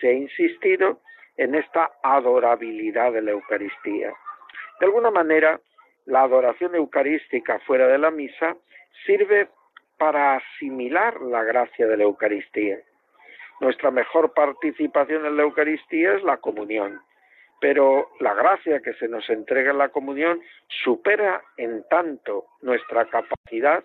se 0.00 0.08
ha 0.08 0.12
insistido 0.12 1.00
en 1.36 1.54
esta 1.54 1.92
adorabilidad 2.02 3.12
de 3.12 3.22
la 3.22 3.30
Eucaristía. 3.32 4.12
De 4.80 4.86
alguna 4.86 5.10
manera, 5.10 5.60
la 6.06 6.22
adoración 6.22 6.74
eucarística 6.74 7.58
fuera 7.60 7.86
de 7.86 7.98
la 7.98 8.10
misa 8.10 8.56
sirve 9.06 9.48
para 9.98 10.36
asimilar 10.36 11.20
la 11.20 11.44
gracia 11.44 11.86
de 11.86 11.96
la 11.96 12.04
Eucaristía. 12.04 12.78
Nuestra 13.60 13.90
mejor 13.90 14.32
participación 14.32 15.26
en 15.26 15.36
la 15.36 15.42
Eucaristía 15.42 16.14
es 16.14 16.22
la 16.22 16.38
comunión, 16.38 16.98
pero 17.60 18.08
la 18.18 18.32
gracia 18.32 18.80
que 18.80 18.94
se 18.94 19.06
nos 19.06 19.28
entrega 19.28 19.70
en 19.70 19.78
la 19.78 19.90
comunión 19.90 20.40
supera 20.82 21.42
en 21.58 21.84
tanto 21.90 22.46
nuestra 22.62 23.04
capacidad 23.04 23.84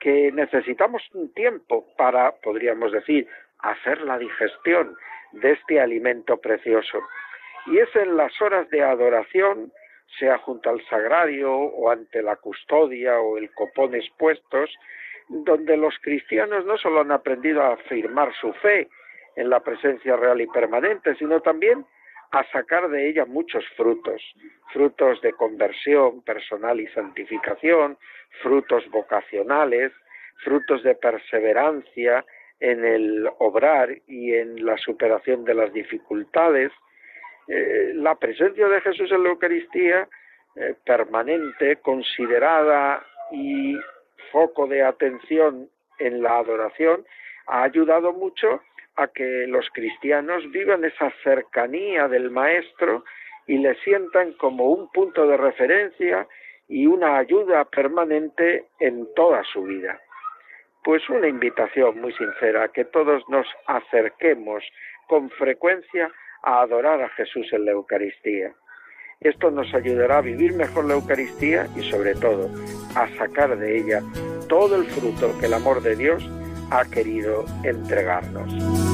que 0.00 0.32
necesitamos 0.32 1.02
un 1.14 1.32
tiempo 1.32 1.86
para, 1.96 2.32
podríamos 2.42 2.90
decir, 2.90 3.28
hacer 3.60 4.00
la 4.00 4.18
digestión 4.18 4.96
de 5.30 5.52
este 5.52 5.80
alimento 5.80 6.38
precioso. 6.38 6.98
Y 7.66 7.78
es 7.78 7.94
en 7.94 8.16
las 8.16 8.32
horas 8.42 8.68
de 8.70 8.82
adoración, 8.82 9.72
sea 10.18 10.38
junto 10.38 10.70
al 10.70 10.84
sagrario 10.86 11.54
o 11.54 11.88
ante 11.88 12.20
la 12.20 12.34
custodia 12.34 13.20
o 13.20 13.38
el 13.38 13.52
copón 13.54 13.94
expuestos, 13.94 14.70
donde 15.28 15.76
los 15.76 15.94
cristianos 16.00 16.66
no 16.66 16.76
solo 16.78 17.00
han 17.00 17.12
aprendido 17.12 17.62
a 17.62 17.74
afirmar 17.74 18.34
su 18.34 18.52
fe 18.54 18.88
en 19.36 19.50
la 19.50 19.60
presencia 19.60 20.16
real 20.16 20.40
y 20.40 20.46
permanente, 20.46 21.14
sino 21.16 21.40
también 21.40 21.84
a 22.30 22.44
sacar 22.50 22.88
de 22.88 23.08
ella 23.08 23.26
muchos 23.26 23.64
frutos, 23.76 24.20
frutos 24.72 25.20
de 25.20 25.32
conversión 25.32 26.22
personal 26.22 26.80
y 26.80 26.88
santificación, 26.88 27.96
frutos 28.42 28.88
vocacionales, 28.90 29.92
frutos 30.42 30.82
de 30.82 30.94
perseverancia 30.96 32.24
en 32.60 32.84
el 32.84 33.28
obrar 33.38 33.90
y 34.08 34.34
en 34.34 34.64
la 34.64 34.76
superación 34.78 35.44
de 35.44 35.54
las 35.54 35.72
dificultades. 35.72 36.72
Eh, 37.46 37.92
la 37.94 38.14
presencia 38.16 38.66
de 38.68 38.80
Jesús 38.80 39.12
en 39.12 39.22
la 39.22 39.30
Eucaristía, 39.30 40.08
eh, 40.56 40.74
permanente, 40.84 41.76
considerada 41.76 43.04
y 43.30 43.76
foco 44.32 44.66
de 44.66 44.82
atención 44.82 45.68
en 45.98 46.22
la 46.22 46.38
adoración, 46.38 47.04
ha 47.46 47.62
ayudado 47.64 48.12
mucho 48.12 48.60
a 48.96 49.08
que 49.08 49.46
los 49.48 49.68
cristianos 49.72 50.50
vivan 50.50 50.84
esa 50.84 51.12
cercanía 51.22 52.08
del 52.08 52.30
Maestro 52.30 53.04
y 53.46 53.58
le 53.58 53.74
sientan 53.76 54.32
como 54.34 54.70
un 54.70 54.90
punto 54.90 55.26
de 55.26 55.36
referencia 55.36 56.26
y 56.68 56.86
una 56.86 57.18
ayuda 57.18 57.64
permanente 57.66 58.64
en 58.80 59.06
toda 59.14 59.42
su 59.44 59.64
vida. 59.64 60.00
Pues 60.82 61.08
una 61.08 61.28
invitación 61.28 62.00
muy 62.00 62.12
sincera 62.12 62.64
a 62.64 62.68
que 62.68 62.84
todos 62.84 63.22
nos 63.28 63.46
acerquemos 63.66 64.64
con 65.08 65.30
frecuencia 65.30 66.10
a 66.42 66.60
adorar 66.60 67.02
a 67.02 67.08
Jesús 67.10 67.52
en 67.52 67.64
la 67.64 67.72
Eucaristía. 67.72 68.52
Esto 69.20 69.50
nos 69.50 69.72
ayudará 69.74 70.18
a 70.18 70.22
vivir 70.22 70.52
mejor 70.54 70.84
la 70.84 70.94
Eucaristía 70.94 71.66
y 71.76 71.82
sobre 71.90 72.14
todo 72.14 72.50
a 72.94 73.08
sacar 73.16 73.56
de 73.56 73.78
ella 73.78 74.02
todo 74.48 74.76
el 74.76 74.84
fruto 74.84 75.38
que 75.40 75.46
el 75.46 75.54
amor 75.54 75.82
de 75.82 75.96
Dios 75.96 76.28
ha 76.70 76.84
querido 76.84 77.44
entregarnos. 77.62 78.93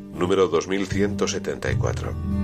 número 0.21 0.47
2174. 0.47 2.40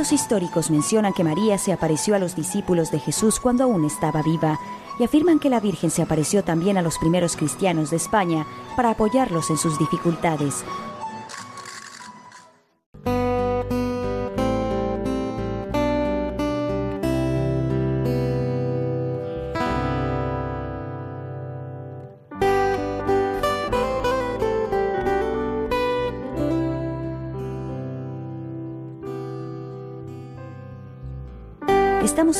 Documentos 0.00 0.22
históricos 0.22 0.70
mencionan 0.70 1.12
que 1.12 1.24
María 1.24 1.58
se 1.58 1.74
apareció 1.74 2.14
a 2.14 2.18
los 2.18 2.34
discípulos 2.34 2.90
de 2.90 3.00
Jesús 3.00 3.38
cuando 3.38 3.64
aún 3.64 3.84
estaba 3.84 4.22
viva 4.22 4.58
y 4.98 5.04
afirman 5.04 5.38
que 5.38 5.50
la 5.50 5.60
Virgen 5.60 5.90
se 5.90 6.00
apareció 6.00 6.42
también 6.42 6.78
a 6.78 6.82
los 6.82 6.96
primeros 6.96 7.36
cristianos 7.36 7.90
de 7.90 7.98
España 7.98 8.46
para 8.76 8.92
apoyarlos 8.92 9.50
en 9.50 9.58
sus 9.58 9.78
dificultades. 9.78 10.64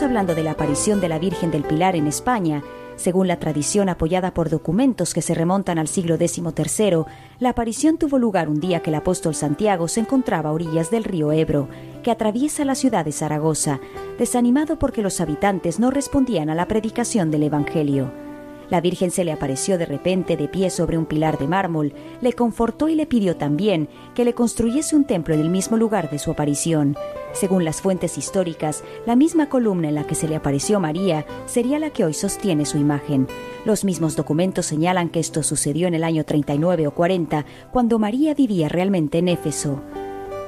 Hablando 0.02 0.34
de 0.34 0.42
la 0.42 0.52
aparición 0.52 0.98
de 1.00 1.10
la 1.10 1.18
Virgen 1.18 1.50
del 1.50 1.62
Pilar 1.62 1.94
en 1.94 2.06
España. 2.06 2.62
Según 2.96 3.28
la 3.28 3.38
tradición 3.38 3.90
apoyada 3.90 4.32
por 4.32 4.48
documentos 4.48 5.12
que 5.12 5.20
se 5.20 5.34
remontan 5.34 5.78
al 5.78 5.88
siglo 5.88 6.16
XIII, 6.16 7.04
la 7.38 7.50
aparición 7.50 7.98
tuvo 7.98 8.18
lugar 8.18 8.48
un 8.48 8.60
día 8.60 8.80
que 8.80 8.88
el 8.88 8.96
apóstol 8.96 9.34
Santiago 9.34 9.88
se 9.88 10.00
encontraba 10.00 10.50
a 10.50 10.52
orillas 10.54 10.90
del 10.90 11.04
río 11.04 11.32
Ebro, 11.32 11.68
que 12.02 12.10
atraviesa 12.10 12.64
la 12.64 12.76
ciudad 12.76 13.04
de 13.04 13.12
Zaragoza, 13.12 13.78
desanimado 14.18 14.78
porque 14.78 15.02
los 15.02 15.20
habitantes 15.20 15.78
no 15.78 15.90
respondían 15.90 16.48
a 16.48 16.54
la 16.54 16.66
predicación 16.66 17.30
del 17.30 17.42
Evangelio. 17.42 18.29
La 18.70 18.80
Virgen 18.80 19.10
se 19.10 19.24
le 19.24 19.32
apareció 19.32 19.78
de 19.78 19.86
repente 19.86 20.36
de 20.36 20.46
pie 20.46 20.70
sobre 20.70 20.96
un 20.96 21.04
pilar 21.04 21.38
de 21.38 21.48
mármol, 21.48 21.92
le 22.20 22.32
confortó 22.32 22.88
y 22.88 22.94
le 22.94 23.06
pidió 23.06 23.36
también 23.36 23.88
que 24.14 24.24
le 24.24 24.32
construyese 24.32 24.94
un 24.94 25.04
templo 25.04 25.34
en 25.34 25.40
el 25.40 25.50
mismo 25.50 25.76
lugar 25.76 26.08
de 26.08 26.20
su 26.20 26.30
aparición. 26.30 26.96
Según 27.32 27.64
las 27.64 27.80
fuentes 27.80 28.16
históricas, 28.16 28.84
la 29.06 29.16
misma 29.16 29.48
columna 29.48 29.88
en 29.88 29.96
la 29.96 30.06
que 30.06 30.14
se 30.14 30.28
le 30.28 30.36
apareció 30.36 30.78
María 30.78 31.26
sería 31.46 31.80
la 31.80 31.90
que 31.90 32.04
hoy 32.04 32.14
sostiene 32.14 32.64
su 32.64 32.78
imagen. 32.78 33.26
Los 33.64 33.84
mismos 33.84 34.14
documentos 34.14 34.66
señalan 34.66 35.08
que 35.08 35.20
esto 35.20 35.42
sucedió 35.42 35.88
en 35.88 35.94
el 35.94 36.04
año 36.04 36.24
39 36.24 36.86
o 36.86 36.90
40, 36.92 37.44
cuando 37.72 37.98
María 37.98 38.34
vivía 38.34 38.68
realmente 38.68 39.18
en 39.18 39.28
Éfeso. 39.28 39.82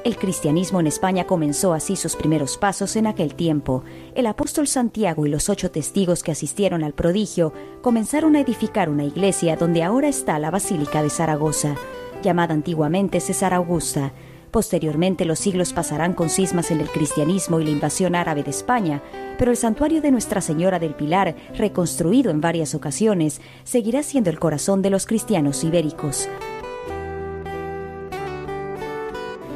El 0.03 0.17
cristianismo 0.17 0.81
en 0.81 0.87
España 0.87 1.23
comenzó 1.23 1.71
así 1.71 1.95
sus 1.95 2.17
primeros 2.17 2.57
pasos 2.57 2.97
en 2.97 3.07
aquel 3.07 3.35
tiempo. 3.35 3.85
El 4.15 4.25
apóstol 4.25 4.67
Santiago 4.67 5.25
y 5.25 5.29
los 5.29 5.47
ocho 5.47 5.71
testigos 5.71 6.23
que 6.23 6.33
asistieron 6.33 6.83
al 6.83 6.91
prodigio 6.91 7.53
comenzaron 7.81 8.35
a 8.35 8.41
edificar 8.41 8.89
una 8.89 9.05
iglesia 9.05 9.55
donde 9.55 9.81
ahora 9.81 10.09
está 10.09 10.39
la 10.39 10.51
Basílica 10.51 11.01
de 11.01 11.09
Zaragoza, 11.09 11.75
llamada 12.21 12.53
antiguamente 12.53 13.21
César 13.21 13.53
Augusta. 13.53 14.11
Posteriormente 14.51 15.23
los 15.23 15.39
siglos 15.39 15.71
pasarán 15.71 16.13
con 16.13 16.29
cismas 16.29 16.69
en 16.71 16.81
el 16.81 16.89
cristianismo 16.89 17.61
y 17.61 17.63
la 17.63 17.71
invasión 17.71 18.13
árabe 18.13 18.43
de 18.43 18.49
España, 18.51 19.01
pero 19.39 19.51
el 19.51 19.57
santuario 19.57 20.01
de 20.01 20.11
Nuestra 20.11 20.41
Señora 20.41 20.79
del 20.79 20.95
Pilar, 20.95 21.33
reconstruido 21.57 22.29
en 22.29 22.41
varias 22.41 22.75
ocasiones, 22.75 23.39
seguirá 23.63 24.03
siendo 24.03 24.29
el 24.29 24.37
corazón 24.37 24.81
de 24.81 24.89
los 24.89 25.05
cristianos 25.05 25.63
ibéricos. 25.63 26.27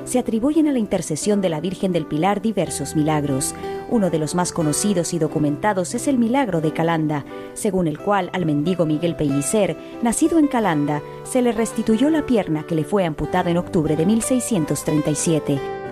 Se 0.08 0.20
atribuyen 0.20 0.68
a 0.68 0.72
la 0.72 0.80
intercesión 0.80 1.42
de 1.42 1.50
la 1.50 1.60
Virgen 1.60 1.92
del 1.92 2.06
Pilar 2.06 2.42
diversos 2.42 2.96
milagros. 2.96 3.54
Uno 3.90 4.10
de 4.10 4.20
los 4.20 4.36
más 4.36 4.54
conocidos 4.54 5.14
y 5.14 5.20
documentados 5.20 5.94
es 5.96 6.08
el 6.08 6.18
milagro 6.18 6.62
de 6.62 6.72
Calanda, 6.72 7.26
según 7.54 7.88
el 7.88 8.00
cual 8.00 8.30
al 8.32 8.46
mendigo 8.46 8.86
Miguel 8.86 9.18
Pellicer, 9.18 9.78
nacido 10.02 10.40
en 10.40 10.48
Calanda, 10.48 11.02
se 11.24 11.42
le 11.42 11.52
restituyó 11.52 12.10
la 12.10 12.26
pierna 12.26 12.66
que 12.66 12.76
le 12.76 12.86
fue 12.86 13.04
amputada 13.04 13.52
en 13.52 13.58
octubre 13.58 13.98
de 13.98 14.06
1637. 14.06 15.87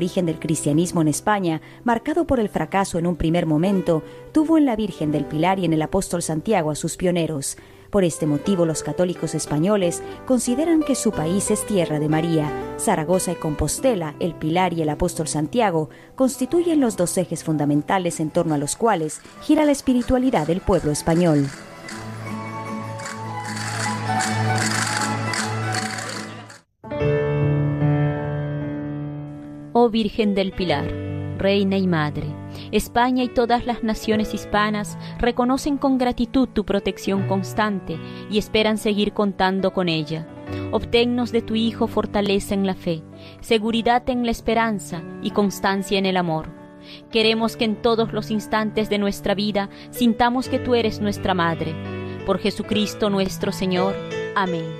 Origen 0.00 0.24
del 0.24 0.40
cristianismo 0.40 1.02
en 1.02 1.08
España, 1.08 1.60
marcado 1.84 2.26
por 2.26 2.40
el 2.40 2.48
fracaso 2.48 2.98
en 2.98 3.06
un 3.06 3.16
primer 3.16 3.44
momento, 3.44 4.02
tuvo 4.32 4.56
en 4.56 4.64
la 4.64 4.74
Virgen 4.74 5.12
del 5.12 5.26
Pilar 5.26 5.58
y 5.58 5.66
en 5.66 5.74
el 5.74 5.82
apóstol 5.82 6.22
Santiago 6.22 6.70
a 6.70 6.74
sus 6.74 6.96
pioneros. 6.96 7.58
Por 7.90 8.02
este 8.04 8.24
motivo 8.24 8.64
los 8.64 8.82
católicos 8.82 9.34
españoles 9.34 10.02
consideran 10.24 10.82
que 10.82 10.94
su 10.94 11.10
país 11.10 11.50
es 11.50 11.66
tierra 11.66 11.98
de 11.98 12.08
María. 12.08 12.50
Zaragoza 12.78 13.32
y 13.32 13.34
Compostela, 13.34 14.14
el 14.20 14.34
Pilar 14.34 14.72
y 14.72 14.80
el 14.80 14.88
apóstol 14.88 15.28
Santiago 15.28 15.90
constituyen 16.14 16.80
los 16.80 16.96
dos 16.96 17.18
ejes 17.18 17.44
fundamentales 17.44 18.20
en 18.20 18.30
torno 18.30 18.54
a 18.54 18.58
los 18.58 18.76
cuales 18.76 19.20
gira 19.42 19.66
la 19.66 19.72
espiritualidad 19.72 20.46
del 20.46 20.62
pueblo 20.62 20.92
español. 20.92 21.46
Oh 29.82 29.88
Virgen 29.88 30.34
del 30.34 30.52
Pilar, 30.52 30.92
Reina 31.38 31.78
y 31.78 31.86
Madre, 31.86 32.26
España 32.70 33.24
y 33.24 33.28
todas 33.28 33.64
las 33.64 33.82
naciones 33.82 34.34
hispanas 34.34 34.98
reconocen 35.18 35.78
con 35.78 35.96
gratitud 35.96 36.50
tu 36.50 36.66
protección 36.66 37.26
constante 37.26 37.98
y 38.30 38.36
esperan 38.36 38.76
seguir 38.76 39.14
contando 39.14 39.72
con 39.72 39.88
ella. 39.88 40.28
Obténnos 40.70 41.32
de 41.32 41.40
tu 41.40 41.54
Hijo 41.54 41.86
fortaleza 41.86 42.52
en 42.52 42.66
la 42.66 42.74
fe, 42.74 43.02
seguridad 43.40 44.02
en 44.10 44.26
la 44.26 44.32
esperanza 44.32 45.02
y 45.22 45.30
constancia 45.30 45.98
en 45.98 46.04
el 46.04 46.18
amor. 46.18 46.50
Queremos 47.10 47.56
que 47.56 47.64
en 47.64 47.76
todos 47.76 48.12
los 48.12 48.30
instantes 48.30 48.90
de 48.90 48.98
nuestra 48.98 49.34
vida 49.34 49.70
sintamos 49.88 50.50
que 50.50 50.58
tú 50.58 50.74
eres 50.74 51.00
nuestra 51.00 51.32
Madre. 51.32 51.74
Por 52.26 52.38
Jesucristo 52.38 53.08
nuestro 53.08 53.50
Señor. 53.50 53.94
Amén. 54.36 54.79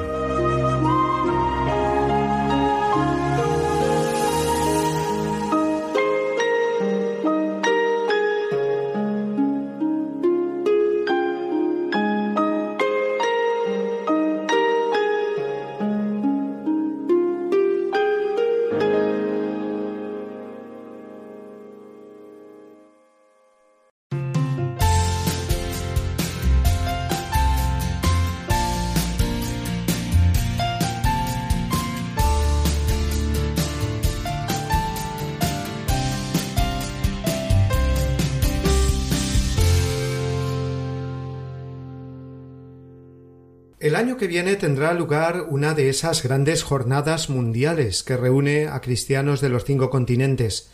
Que 44.21 44.27
viene 44.27 44.55
tendrá 44.55 44.93
lugar 44.93 45.47
una 45.49 45.73
de 45.73 45.89
esas 45.89 46.21
grandes 46.21 46.61
jornadas 46.61 47.31
mundiales 47.31 48.03
que 48.03 48.17
reúne 48.17 48.67
a 48.67 48.79
cristianos 48.79 49.41
de 49.41 49.49
los 49.49 49.65
cinco 49.65 49.89
continentes. 49.89 50.69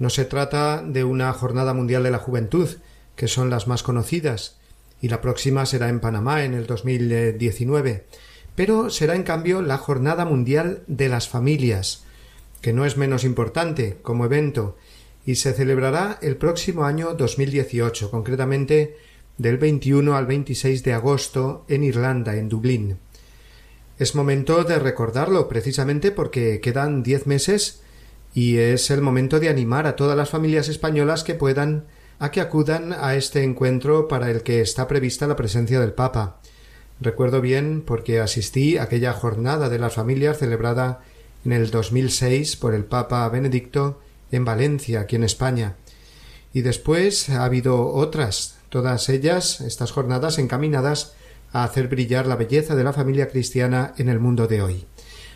No 0.00 0.10
se 0.10 0.24
trata 0.24 0.82
de 0.82 1.04
una 1.04 1.32
jornada 1.32 1.74
mundial 1.74 2.02
de 2.02 2.10
la 2.10 2.18
juventud, 2.18 2.68
que 3.14 3.28
son 3.28 3.50
las 3.50 3.68
más 3.68 3.84
conocidas, 3.84 4.56
y 5.00 5.10
la 5.10 5.20
próxima 5.20 5.64
será 5.64 5.90
en 5.90 6.00
Panamá 6.00 6.42
en 6.42 6.54
el 6.54 6.66
2019, 6.66 8.04
pero 8.56 8.90
será 8.90 9.14
en 9.14 9.22
cambio 9.22 9.62
la 9.62 9.78
Jornada 9.78 10.24
Mundial 10.24 10.82
de 10.88 11.08
las 11.08 11.28
Familias, 11.28 12.02
que 12.62 12.72
no 12.72 12.84
es 12.84 12.96
menos 12.96 13.22
importante 13.22 13.98
como 14.02 14.24
evento, 14.24 14.76
y 15.24 15.36
se 15.36 15.52
celebrará 15.52 16.18
el 16.20 16.36
próximo 16.36 16.82
año 16.82 17.14
2018, 17.14 18.10
concretamente 18.10 18.96
del 19.38 19.56
21 19.56 20.14
al 20.16 20.26
26 20.26 20.82
de 20.82 20.92
agosto 20.92 21.64
en 21.68 21.84
Irlanda, 21.84 22.36
en 22.36 22.48
Dublín. 22.48 22.98
Es 23.98 24.14
momento 24.14 24.64
de 24.64 24.78
recordarlo 24.78 25.48
precisamente 25.48 26.10
porque 26.10 26.60
quedan 26.60 27.02
diez 27.02 27.26
meses 27.26 27.80
y 28.34 28.58
es 28.58 28.90
el 28.90 29.00
momento 29.00 29.40
de 29.40 29.48
animar 29.48 29.86
a 29.86 29.96
todas 29.96 30.16
las 30.16 30.30
familias 30.30 30.68
españolas 30.68 31.24
que 31.24 31.34
puedan 31.34 31.86
a 32.20 32.30
que 32.32 32.40
acudan 32.40 32.92
a 32.92 33.14
este 33.14 33.44
encuentro 33.44 34.08
para 34.08 34.30
el 34.30 34.42
que 34.42 34.60
está 34.60 34.88
prevista 34.88 35.28
la 35.28 35.36
presencia 35.36 35.80
del 35.80 35.92
Papa. 35.92 36.40
Recuerdo 37.00 37.40
bien 37.40 37.82
porque 37.86 38.18
asistí 38.18 38.76
a 38.76 38.84
aquella 38.84 39.12
jornada 39.12 39.68
de 39.68 39.78
las 39.78 39.94
familias 39.94 40.38
celebrada 40.38 41.00
en 41.44 41.52
el 41.52 41.70
2006 41.70 42.56
por 42.56 42.74
el 42.74 42.84
Papa 42.84 43.28
Benedicto 43.28 44.00
en 44.32 44.44
Valencia, 44.44 45.00
aquí 45.00 45.14
en 45.14 45.22
España. 45.22 45.76
Y 46.52 46.62
después 46.62 47.30
ha 47.30 47.44
habido 47.44 47.86
otras 47.88 48.57
todas 48.68 49.08
ellas, 49.08 49.60
estas 49.60 49.92
jornadas 49.92 50.38
encaminadas 50.38 51.14
a 51.52 51.64
hacer 51.64 51.88
brillar 51.88 52.26
la 52.26 52.36
belleza 52.36 52.74
de 52.74 52.84
la 52.84 52.92
familia 52.92 53.28
cristiana 53.28 53.94
en 53.96 54.08
el 54.08 54.20
mundo 54.20 54.46
de 54.46 54.62
hoy. 54.62 54.86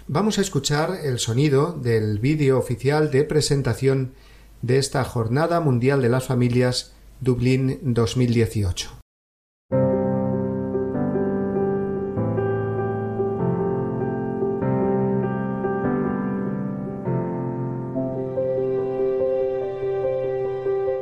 Vamos 0.09 0.39
a 0.39 0.43
escuchar 0.43 0.99
el 1.05 1.19
sonido 1.19 1.73
del 1.73 2.19
vídeo 2.19 2.59
oficial 2.59 3.11
de 3.11 3.25
presentación 3.25 4.15
de 4.61 4.79
esta 4.79 5.05
Jornada 5.05 5.61
Mundial 5.61 6.03
de 6.03 6.09
las 6.09 6.25
Familias 6.25 6.93
Dublín 7.21 7.79
2018. 7.83 8.99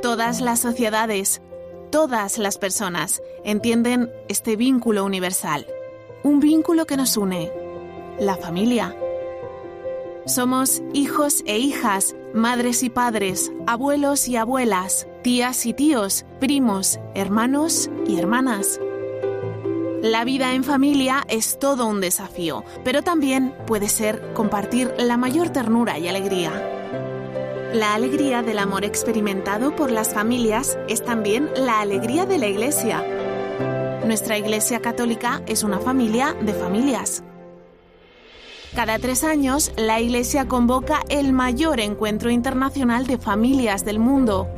Todas 0.03 0.41
las 0.41 0.61
sociedades 0.61 1.41
todas 1.91 2.39
las 2.39 2.59
personas 2.59 3.23
entienden 3.45 4.11
este 4.29 4.57
vínculo 4.57 5.05
universal, 5.05 5.67
un 6.23 6.41
vínculo 6.41 6.87
que 6.87 6.97
nos 6.97 7.17
une, 7.17 7.51
la 8.19 8.37
familia. 8.37 8.97
Somos 10.27 10.83
hijos 10.93 11.43
e 11.47 11.59
hijas, 11.59 12.15
madres 12.33 12.83
y 12.83 12.91
padres, 12.91 13.53
abuelos 13.67 14.29
y 14.29 14.37
abuelas, 14.37 15.09
tías 15.23 15.67
y 15.67 15.75
tíos, 15.75 16.25
primos, 16.39 17.01
hermanos 17.15 17.91
y 18.07 18.19
hermanas. 18.19 18.81
La 20.03 20.25
vida 20.25 20.55
en 20.55 20.65
familia 20.65 21.25
es 21.29 21.59
todo 21.59 21.87
un 21.87 22.01
desafío, 22.01 22.65
pero 22.85 23.03
también 23.03 23.55
puede 23.67 23.89
ser 23.89 24.33
compartir 24.33 24.95
la 24.99 25.17
mayor 25.17 25.51
ternura 25.51 25.99
y 25.99 26.09
alegría. 26.09 26.70
La 27.73 27.95
alegría 27.95 28.43
del 28.43 28.59
amor 28.59 28.85
experimentado 28.85 29.77
por 29.77 29.93
las 29.93 30.13
familias 30.13 30.77
es 30.89 31.05
también 31.05 31.49
la 31.55 31.81
alegría 31.81 32.27
de 32.27 32.37
la 32.37 32.49
Iglesia. 32.49 33.05
Nuestra 34.05 34.37
Iglesia 34.37 34.81
Católica 34.81 35.41
es 35.47 35.63
una 35.63 35.79
familia 35.79 36.35
de 36.41 36.53
familias. 36.53 37.23
Cada 38.75 38.99
tres 38.99 39.23
años, 39.23 39.71
la 39.77 40.01
Iglesia 40.01 40.49
convoca 40.49 41.03
el 41.11 41.33
mayor 41.33 41.79
encuentro 41.79 42.31
internacional 42.31 43.07
de 43.07 43.19
familias 43.19 43.85
del 43.85 44.01
mundo. 44.01 44.49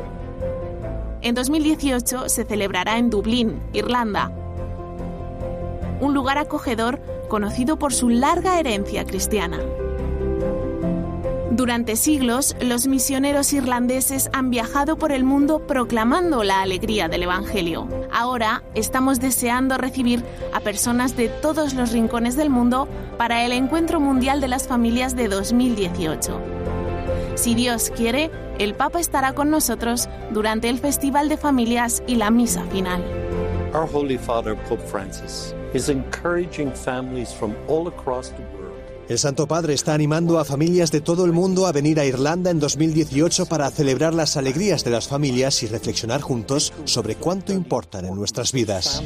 En 1.20 1.34
2018 1.34 2.30
se 2.30 2.44
celebrará 2.44 2.96
en 2.96 3.10
Dublín, 3.10 3.62
Irlanda, 3.74 4.32
un 6.00 6.14
lugar 6.14 6.38
acogedor 6.38 6.98
conocido 7.28 7.78
por 7.78 7.92
su 7.92 8.08
larga 8.08 8.58
herencia 8.58 9.04
cristiana. 9.04 9.58
Durante 11.54 11.96
siglos, 11.96 12.56
los 12.62 12.86
misioneros 12.86 13.52
irlandeses 13.52 14.30
han 14.32 14.48
viajado 14.48 14.96
por 14.96 15.12
el 15.12 15.22
mundo 15.22 15.66
proclamando 15.66 16.44
la 16.44 16.62
alegría 16.62 17.08
del 17.08 17.24
Evangelio. 17.24 17.86
Ahora 18.10 18.62
estamos 18.74 19.20
deseando 19.20 19.76
recibir 19.76 20.24
a 20.54 20.60
personas 20.60 21.14
de 21.14 21.28
todos 21.28 21.74
los 21.74 21.92
rincones 21.92 22.36
del 22.36 22.48
mundo 22.48 22.88
para 23.18 23.44
el 23.44 23.52
Encuentro 23.52 24.00
Mundial 24.00 24.40
de 24.40 24.48
las 24.48 24.66
Familias 24.66 25.14
de 25.14 25.28
2018. 25.28 26.40
Si 27.34 27.54
Dios 27.54 27.92
quiere, 27.94 28.30
el 28.58 28.74
Papa 28.74 28.98
estará 28.98 29.34
con 29.34 29.50
nosotros 29.50 30.08
durante 30.30 30.70
el 30.70 30.78
Festival 30.78 31.28
de 31.28 31.36
Familias 31.36 32.02
y 32.06 32.16
la 32.16 32.30
misa 32.30 32.64
final. 32.72 33.04
Our 33.74 33.86
Holy 33.92 34.16
Father, 34.16 34.56
Pope 34.70 34.82
Francis, 34.86 35.54
is 35.74 35.90
encouraging 35.90 36.72
families 36.72 37.30
from 37.30 37.54
all 37.68 37.88
across 37.88 38.30
the 38.30 38.42
world 38.54 38.61
el 39.08 39.18
Santo 39.18 39.46
Padre 39.46 39.74
está 39.74 39.94
animando 39.94 40.38
a 40.38 40.44
familias 40.44 40.90
de 40.90 41.00
todo 41.00 41.24
el 41.24 41.32
mundo 41.32 41.66
a 41.66 41.72
venir 41.72 41.98
a 41.98 42.04
Irlanda 42.04 42.50
en 42.50 42.60
2018 42.60 43.46
para 43.46 43.70
celebrar 43.70 44.14
las 44.14 44.36
alegrías 44.36 44.84
de 44.84 44.90
las 44.90 45.08
familias 45.08 45.62
y 45.62 45.66
reflexionar 45.66 46.20
juntos 46.20 46.72
sobre 46.84 47.16
cuánto 47.16 47.52
importan 47.52 48.04
en 48.06 48.14
nuestras 48.14 48.52
vidas. 48.52 49.02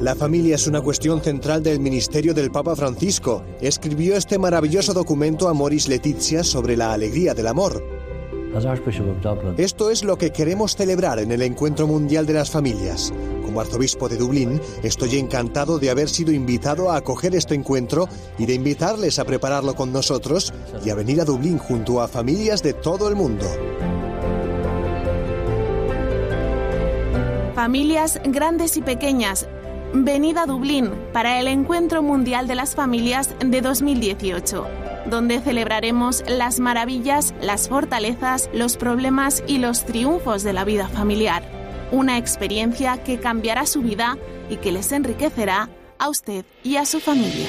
La 0.00 0.14
familia 0.14 0.56
es 0.56 0.66
una 0.66 0.82
cuestión 0.82 1.22
central 1.22 1.62
del 1.62 1.80
ministerio 1.80 2.34
del 2.34 2.50
Papa 2.50 2.76
Francisco. 2.76 3.42
Escribió 3.62 4.14
este 4.14 4.38
maravilloso 4.38 4.92
documento 4.92 5.48
Amoris 5.48 5.88
Letizia 5.88 6.44
sobre 6.44 6.76
la 6.76 6.92
alegría 6.92 7.32
del 7.32 7.46
amor. 7.46 7.95
Esto 9.58 9.90
es 9.90 10.02
lo 10.02 10.16
que 10.16 10.30
queremos 10.30 10.76
celebrar 10.76 11.18
en 11.18 11.30
el 11.30 11.42
Encuentro 11.42 11.86
Mundial 11.86 12.26
de 12.26 12.32
las 12.32 12.50
Familias. 12.50 13.12
Como 13.44 13.60
arzobispo 13.60 14.08
de 14.08 14.16
Dublín, 14.16 14.60
estoy 14.82 15.18
encantado 15.18 15.78
de 15.78 15.90
haber 15.90 16.08
sido 16.08 16.32
invitado 16.32 16.90
a 16.90 16.96
acoger 16.96 17.34
este 17.34 17.54
encuentro 17.54 18.08
y 18.38 18.46
de 18.46 18.54
invitarles 18.54 19.18
a 19.18 19.24
prepararlo 19.24 19.74
con 19.74 19.92
nosotros 19.92 20.54
y 20.84 20.90
a 20.90 20.94
venir 20.94 21.20
a 21.20 21.24
Dublín 21.24 21.58
junto 21.58 22.00
a 22.00 22.08
familias 22.08 22.62
de 22.62 22.72
todo 22.72 23.08
el 23.08 23.14
mundo. 23.14 23.46
Familias 27.54 28.20
grandes 28.24 28.76
y 28.76 28.82
pequeñas, 28.82 29.48
venid 29.92 30.36
a 30.36 30.46
Dublín 30.46 30.92
para 31.12 31.40
el 31.40 31.48
Encuentro 31.48 32.02
Mundial 32.02 32.46
de 32.46 32.54
las 32.54 32.74
Familias 32.74 33.34
de 33.44 33.60
2018 33.60 34.85
donde 35.08 35.40
celebraremos 35.40 36.24
las 36.28 36.60
maravillas, 36.60 37.34
las 37.40 37.68
fortalezas, 37.68 38.50
los 38.52 38.76
problemas 38.76 39.42
y 39.46 39.58
los 39.58 39.84
triunfos 39.84 40.42
de 40.42 40.52
la 40.52 40.64
vida 40.64 40.88
familiar. 40.88 41.42
Una 41.92 42.18
experiencia 42.18 43.02
que 43.02 43.18
cambiará 43.18 43.66
su 43.66 43.82
vida 43.82 44.18
y 44.50 44.56
que 44.56 44.72
les 44.72 44.92
enriquecerá 44.92 45.68
a 45.98 46.08
usted 46.08 46.44
y 46.62 46.76
a 46.76 46.84
su 46.84 47.00
familia. 47.00 47.48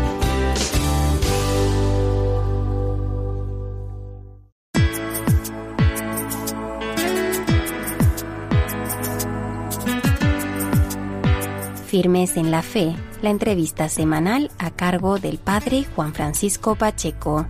Firmes 12.01 12.35
en 12.35 12.49
la 12.49 12.63
Fe, 12.63 12.95
la 13.21 13.29
entrevista 13.29 13.87
semanal 13.87 14.49
a 14.57 14.71
cargo 14.71 15.19
del 15.19 15.37
Padre 15.37 15.85
Juan 15.95 16.15
Francisco 16.15 16.73
Pacheco. 16.73 17.45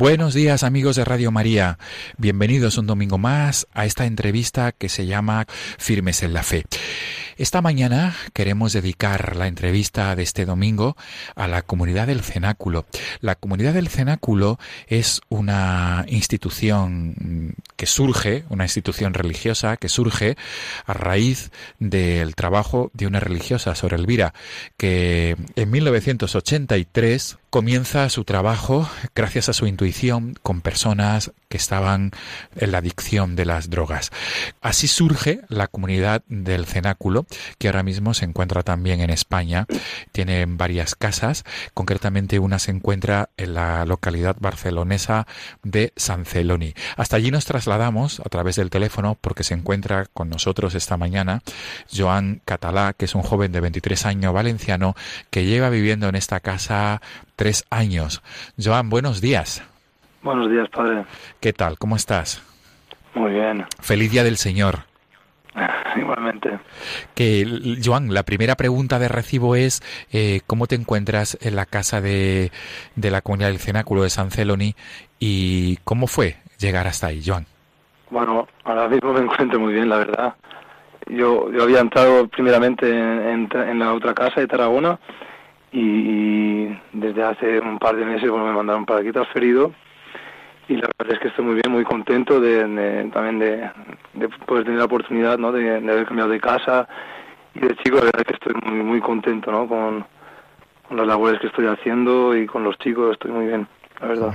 Buenos 0.00 0.32
días 0.32 0.62
amigos 0.62 0.96
de 0.96 1.04
Radio 1.04 1.30
María, 1.30 1.78
bienvenidos 2.16 2.78
un 2.78 2.86
domingo 2.86 3.18
más 3.18 3.66
a 3.74 3.84
esta 3.84 4.06
entrevista 4.06 4.72
que 4.72 4.88
se 4.88 5.04
llama 5.04 5.46
Firmes 5.76 6.22
en 6.22 6.32
la 6.32 6.42
Fe. 6.42 6.64
Esta 7.36 7.60
mañana 7.60 8.16
queremos 8.32 8.72
dedicar 8.72 9.36
la 9.36 9.46
entrevista 9.46 10.16
de 10.16 10.22
este 10.22 10.46
domingo 10.46 10.96
a 11.34 11.48
la 11.48 11.60
comunidad 11.60 12.06
del 12.06 12.22
cenáculo. 12.22 12.86
La 13.20 13.34
comunidad 13.34 13.74
del 13.74 13.88
cenáculo 13.88 14.58
es 14.86 15.20
una 15.28 16.06
institución 16.08 17.54
que 17.76 17.84
surge, 17.84 18.44
una 18.48 18.64
institución 18.64 19.12
religiosa 19.12 19.76
que 19.76 19.90
surge 19.90 20.38
a 20.86 20.94
raíz 20.94 21.50
del 21.78 22.36
trabajo 22.36 22.90
de 22.94 23.06
una 23.06 23.20
religiosa, 23.20 23.74
Sor 23.74 23.92
Elvira, 23.92 24.32
que 24.78 25.36
en 25.56 25.70
1983 25.70 27.36
comienza 27.50 28.08
su 28.08 28.24
trabajo 28.24 28.88
gracias 29.14 29.48
a 29.48 29.52
su 29.52 29.66
intuición 29.66 30.34
con 30.42 30.60
personas 30.60 31.32
que 31.50 31.56
estaban 31.56 32.12
en 32.56 32.72
la 32.72 32.78
adicción 32.78 33.36
de 33.36 33.44
las 33.44 33.68
drogas. 33.68 34.10
Así 34.62 34.86
surge 34.86 35.40
la 35.48 35.66
comunidad 35.66 36.22
del 36.28 36.64
cenáculo, 36.64 37.26
que 37.58 37.66
ahora 37.68 37.82
mismo 37.82 38.14
se 38.14 38.24
encuentra 38.24 38.62
también 38.62 39.00
en 39.00 39.10
España. 39.10 39.66
Tiene 40.12 40.46
varias 40.46 40.94
casas, 40.94 41.44
concretamente 41.74 42.38
una 42.38 42.60
se 42.60 42.70
encuentra 42.70 43.30
en 43.36 43.54
la 43.54 43.84
localidad 43.84 44.36
barcelonesa 44.38 45.26
de 45.64 45.92
San 45.96 46.24
Celoni. 46.24 46.72
Hasta 46.96 47.16
allí 47.16 47.32
nos 47.32 47.44
trasladamos 47.44 48.20
a 48.20 48.28
través 48.28 48.54
del 48.54 48.70
teléfono 48.70 49.18
porque 49.20 49.42
se 49.42 49.54
encuentra 49.54 50.06
con 50.06 50.30
nosotros 50.30 50.76
esta 50.76 50.96
mañana 50.96 51.42
Joan 51.92 52.42
Catalá, 52.44 52.92
que 52.92 53.06
es 53.06 53.14
un 53.16 53.22
joven 53.22 53.50
de 53.50 53.60
23 53.60 54.06
años 54.06 54.32
valenciano 54.32 54.94
que 55.30 55.44
lleva 55.44 55.68
viviendo 55.68 56.08
en 56.08 56.14
esta 56.14 56.38
casa 56.38 57.02
tres 57.34 57.64
años. 57.70 58.22
Joan, 58.56 58.88
buenos 58.88 59.20
días. 59.20 59.62
Buenos 60.22 60.50
días, 60.50 60.68
padre. 60.68 61.04
¿Qué 61.40 61.52
tal? 61.52 61.78
¿Cómo 61.78 61.96
estás? 61.96 62.42
Muy 63.14 63.32
bien. 63.32 63.64
Feliz 63.80 64.12
Día 64.12 64.22
del 64.22 64.36
Señor. 64.36 64.80
Igualmente. 65.96 66.58
Que, 67.14 67.78
Joan, 67.82 68.12
la 68.12 68.22
primera 68.22 68.54
pregunta 68.54 68.98
de 68.98 69.08
recibo 69.08 69.56
es 69.56 69.82
eh, 70.12 70.40
¿cómo 70.46 70.66
te 70.66 70.74
encuentras 70.74 71.38
en 71.40 71.56
la 71.56 71.64
casa 71.64 72.00
de, 72.00 72.52
de 72.96 73.10
la 73.10 73.22
comunidad 73.22 73.48
del 73.48 73.58
cenáculo 73.58 74.02
de 74.02 74.10
San 74.10 74.30
Celoni 74.30 74.74
y 75.18 75.78
cómo 75.84 76.06
fue 76.06 76.36
llegar 76.58 76.86
hasta 76.86 77.08
ahí, 77.08 77.22
Joan? 77.24 77.46
Bueno, 78.10 78.46
ahora 78.64 78.88
mismo 78.88 79.12
me 79.12 79.20
encuentro 79.20 79.58
muy 79.58 79.72
bien, 79.72 79.88
la 79.88 79.98
verdad. 79.98 80.34
Yo, 81.06 81.50
yo 81.50 81.62
había 81.62 81.80
entrado 81.80 82.28
primeramente 82.28 82.88
en, 82.88 83.48
en, 83.52 83.78
la 83.78 83.94
otra 83.94 84.14
casa 84.14 84.40
de 84.40 84.46
Tarragona 84.46 84.98
y, 85.72 86.66
desde 86.92 87.22
hace 87.24 87.58
un 87.58 87.78
par 87.78 87.96
de 87.96 88.04
meses 88.04 88.30
me 88.30 88.52
mandaron 88.52 88.84
para 88.84 89.00
aquí 89.00 89.10
transferido 89.12 89.72
y 90.70 90.76
la 90.76 90.88
verdad 90.96 91.14
es 91.14 91.18
que 91.20 91.28
estoy 91.28 91.44
muy 91.44 91.54
bien, 91.54 91.72
muy 91.72 91.82
contento 91.82 92.40
de, 92.40 93.10
también 93.12 93.40
de, 93.40 93.70
poder 94.46 94.62
tener 94.62 94.78
la 94.78 94.84
oportunidad 94.84 95.36
¿no? 95.36 95.50
de, 95.50 95.78
haber 95.78 96.06
cambiado 96.06 96.30
de 96.30 96.40
casa 96.40 96.88
y 97.54 97.58
de 97.58 97.74
chico 97.82 97.96
la 97.96 98.04
verdad 98.04 98.20
es 98.20 98.26
que 98.26 98.34
estoy 98.34 98.54
muy 98.70 98.84
muy 98.84 99.00
contento 99.00 99.50
¿no? 99.50 99.66
con, 99.66 100.06
las 100.96 101.06
labores 101.06 101.40
que 101.40 101.48
estoy 101.48 101.66
haciendo 101.66 102.36
y 102.36 102.46
con 102.46 102.62
los 102.62 102.78
chicos 102.78 103.12
estoy 103.12 103.32
muy 103.32 103.46
bien 103.46 103.66
la 104.00 104.06
verdad. 104.06 104.34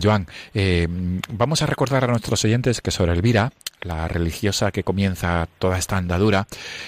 Joan, 0.00 0.26
eh, 0.54 0.86
vamos 1.30 1.62
a 1.62 1.66
recordar 1.66 2.04
a 2.04 2.06
nuestros 2.06 2.44
oyentes 2.44 2.80
que 2.80 2.90
sobre 2.90 3.12
Elvira, 3.12 3.50
la 3.80 4.06
religiosa 4.08 4.70
que 4.70 4.84
comienza 4.84 5.48
toda 5.58 5.78
esta 5.78 5.96
andadura 5.96 6.46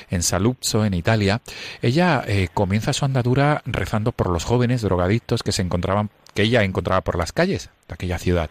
en 0.09 0.23
Saluzzo, 0.23 0.85
en 0.85 0.95
Italia, 0.95 1.41
ella 1.83 2.23
eh, 2.27 2.49
comienza 2.55 2.93
su 2.93 3.05
andadura 3.05 3.61
rezando 3.67 4.13
por 4.13 4.31
los 4.31 4.45
jóvenes 4.45 4.83
drogadictos 4.83 5.43
que 5.43 5.53
se 5.53 5.63
encontraban 5.63 6.11
que 6.33 6.43
ella 6.43 6.63
encontraba 6.63 7.01
por 7.01 7.19
las 7.19 7.33
calles 7.33 7.71
de 7.89 7.95
aquella 7.95 8.19
ciudad. 8.19 8.51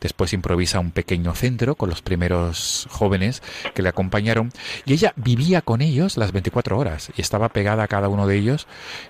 Después 0.00 0.32
improvisa 0.32 0.80
un 0.80 0.90
pequeño 0.90 1.34
centro 1.34 1.74
con 1.74 1.88
los 1.88 2.02
primeros 2.02 2.86
jóvenes 2.90 3.42
que 3.74 3.82
le 3.82 3.88
acompañaron 3.88 4.50
y 4.84 4.92
ella 4.92 5.12
vivía 5.16 5.62
con 5.62 5.80
ellos 5.80 6.16
las 6.16 6.32
24 6.32 6.78
horas 6.78 7.10
y 7.16 7.20
estaba 7.20 7.48
pegada 7.48 7.84
a 7.84 7.88
cada 7.88 8.08
uno 8.08 8.26
de 8.26 8.36
ellos 8.36 8.66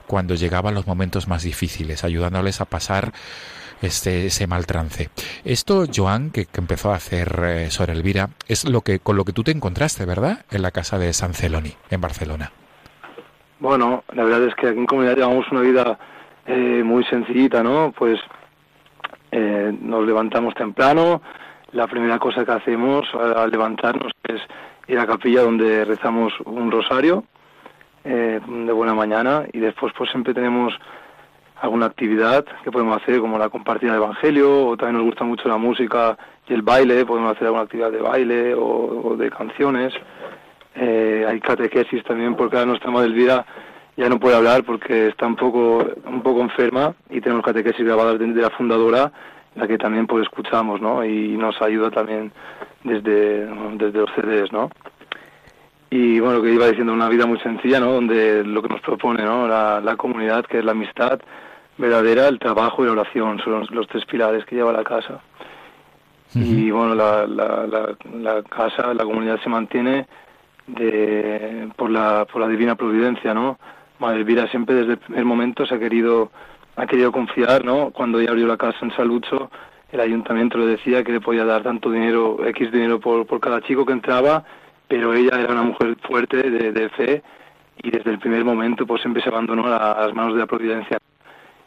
cuando 0.07 0.35
llegaban 0.35 0.75
los 0.75 0.87
momentos 0.87 1.29
más 1.29 1.43
difíciles, 1.43 2.05
ayudándoles 2.05 2.61
a 2.61 2.67
pasar 2.67 3.13
este, 3.83 4.27
ese 4.27 4.47
mal 4.47 4.67
trance. 4.67 5.11
Esto, 5.45 5.85
Joan, 5.95 6.31
que, 6.31 6.47
empezó 6.57 6.93
a 6.93 6.97
hacer 6.97 7.41
eh, 7.45 7.71
sobre 7.71 7.93
Elvira, 7.93 8.31
es 8.49 8.65
lo 8.65 8.81
que 8.81 9.01
con 9.01 9.17
lo 9.17 9.25
que 9.25 9.33
tú 9.33 9.43
te 9.43 9.51
encontraste, 9.51 10.05
¿verdad? 10.05 10.45
En 10.51 10.63
la 10.63 10.71
casa 10.71 10.99
de 10.99 11.13
San 11.13 11.35
Celoni, 11.35 11.75
en 11.91 12.01
Barcelona. 12.01 12.53
Bueno, 13.61 14.05
la 14.13 14.25
verdad 14.25 14.45
es 14.49 14.55
que 14.55 14.69
aquí 14.69 14.79
en 14.79 14.87
comunidad 14.87 15.17
llevamos 15.17 15.47
una 15.51 15.61
vida 15.61 15.99
eh, 16.47 16.83
muy 16.85 17.05
sencillita, 17.05 17.63
¿no? 17.63 17.93
Pues 17.97 18.19
eh, 19.37 19.77
nos 19.81 20.07
levantamos 20.07 20.55
temprano, 20.55 21.21
la 21.73 21.87
primera 21.87 22.19
cosa 22.19 22.45
que 22.45 22.53
hacemos 22.53 23.05
al 23.15 23.51
levantarnos 23.51 24.13
es 24.23 24.41
ir 24.87 24.99
a 24.99 25.07
capilla 25.07 25.43
donde 25.43 25.85
rezamos 25.85 26.33
un 26.45 26.71
rosario 26.71 27.25
de 28.05 28.73
buena 28.73 28.93
mañana 28.93 29.47
y 29.51 29.61
después 29.61 29.93
pues 29.97 30.11
siempre 30.11 30.35
tenemos 30.35 30.75
alguna 31.65 31.87
actividad 31.87 32.45
que 32.63 32.71
podemos 32.71 33.01
hacer 33.01 33.21
como 33.21 33.39
la 33.39 33.49
compartida 33.49 33.93
de 33.93 33.97
evangelio 33.97 34.67
o 34.67 34.77
también 34.77 34.99
nos 34.99 35.07
gusta 35.07 35.25
mucho 35.25 35.49
la 35.49 35.57
música 35.57 36.17
y 36.47 36.53
el 36.53 36.63
baile, 36.63 37.07
podemos 37.07 37.35
hacer 37.35 37.47
alguna 37.47 37.65
actividad 37.65 37.91
de 37.91 38.03
baile 38.03 38.55
o, 38.55 39.17
de 39.17 39.31
canciones. 39.31 39.95
Eh, 40.75 41.25
hay 41.27 41.41
catequesis 41.41 42.05
también 42.05 42.35
porque 42.35 42.57
ahora 42.57 42.67
nuestra 42.67 42.91
madre 42.91 43.09
Elvira 43.09 43.47
ya 43.97 44.09
no 44.09 44.19
puede 44.19 44.37
hablar 44.37 44.65
porque 44.65 45.09
está 45.09 45.27
un 45.27 45.37
poco 45.37 45.87
un 46.07 46.23
poco 46.23 46.41
enferma 46.41 46.95
y 47.11 47.21
tenemos 47.21 47.45
catequesis 47.45 47.85
grabadas 47.85 48.19
de, 48.19 48.27
la 48.27 48.51
fundadora 48.51 49.13
la 49.55 49.69
que 49.69 49.79
también 49.79 50.07
pues 50.07 50.25
escuchamos 50.25 50.81
no 50.81 51.05
y 51.05 51.37
nos 51.37 51.61
ayuda 51.63 51.91
también 51.91 52.33
desde 52.83 53.47
desde 53.77 53.99
los 53.99 54.11
CDs 54.17 54.53
no 54.53 54.71
y 55.91 56.19
bueno 56.19 56.43
que 56.43 56.53
iba 56.53 56.67
diciendo 56.67 56.93
una 56.93 57.09
vida 57.09 57.27
muy 57.27 57.39
sencilla 57.39 57.79
no 57.79 57.93
donde 57.93 58.43
lo 58.45 58.63
que 58.63 58.69
nos 58.69 58.81
propone 58.81 59.23
no 59.23 59.47
la, 59.47 59.81
la 59.81 59.97
comunidad 59.97 60.45
que 60.47 60.59
es 60.59 60.65
la 60.65 60.73
amistad 60.73 61.21
verdadera, 61.77 62.29
el 62.29 62.39
trabajo 62.39 62.83
y 62.83 62.87
la 62.87 62.93
oración, 62.93 63.41
son 63.41 63.67
los, 63.71 63.89
tres 63.89 64.05
pilares 64.07 64.45
que 64.45 64.57
lleva 64.57 64.73
la 64.73 64.85
casa. 64.85 65.21
Y 66.35 66.69
bueno, 66.73 66.97
la, 66.97 67.29
la, 67.29 67.95
la, 68.13 68.43
casa, 68.43 68.93
la 68.93 69.05
comunidad 69.05 69.41
se 69.41 69.49
mantiene 69.49 70.09
de, 70.67 71.69
por, 71.77 71.91
la, 71.91 72.25
por 72.25 72.41
la 72.41 72.49
divina 72.49 72.75
providencia, 72.75 73.33
¿no? 73.33 73.57
Madre 73.99 74.19
Elvira 74.19 74.49
siempre 74.49 74.75
desde 74.75 74.93
el 74.93 74.99
primer 74.99 75.25
momento 75.25 75.67
se 75.67 75.75
ha 75.75 75.79
querido, 75.79 76.31
ha 76.77 76.87
querido 76.87 77.13
confiar, 77.13 77.65
¿no? 77.65 77.91
Cuando 77.91 78.21
ella 78.21 78.31
abrió 78.31 78.47
la 78.47 78.57
casa 78.57 78.79
en 78.83 78.95
Salucho, 78.97 79.51
el 79.93 80.01
ayuntamiento 80.01 80.59
le 80.59 80.67
decía 80.67 81.05
que 81.05 81.13
le 81.13 81.21
podía 81.21 81.45
dar 81.45 81.63
tanto 81.63 81.91
dinero, 81.91 82.39
X 82.47 82.73
dinero 82.73 82.99
por, 82.99 83.27
por 83.27 83.41
cada 83.41 83.61
chico 83.61 83.87
que 83.87 83.93
entraba, 83.93 84.45
pero 84.89 85.15
ella 85.15 85.41
era 85.41 85.53
una 85.53 85.63
mujer 85.63 85.97
fuerte 86.03 86.51
de, 86.51 86.73
de 86.73 86.89
fe 86.91 87.23
y 87.83 87.91
desde 87.91 88.11
el 88.11 88.19
primer 88.19 88.45
momento 88.45 88.87
pues 88.87 89.01
siempre 89.03 89.23
se 89.23 89.29
abandonó 89.29 89.67
a 89.67 90.01
las 90.01 90.15
manos 90.15 90.35
de 90.35 90.41
la 90.41 90.47
providencia 90.47 90.99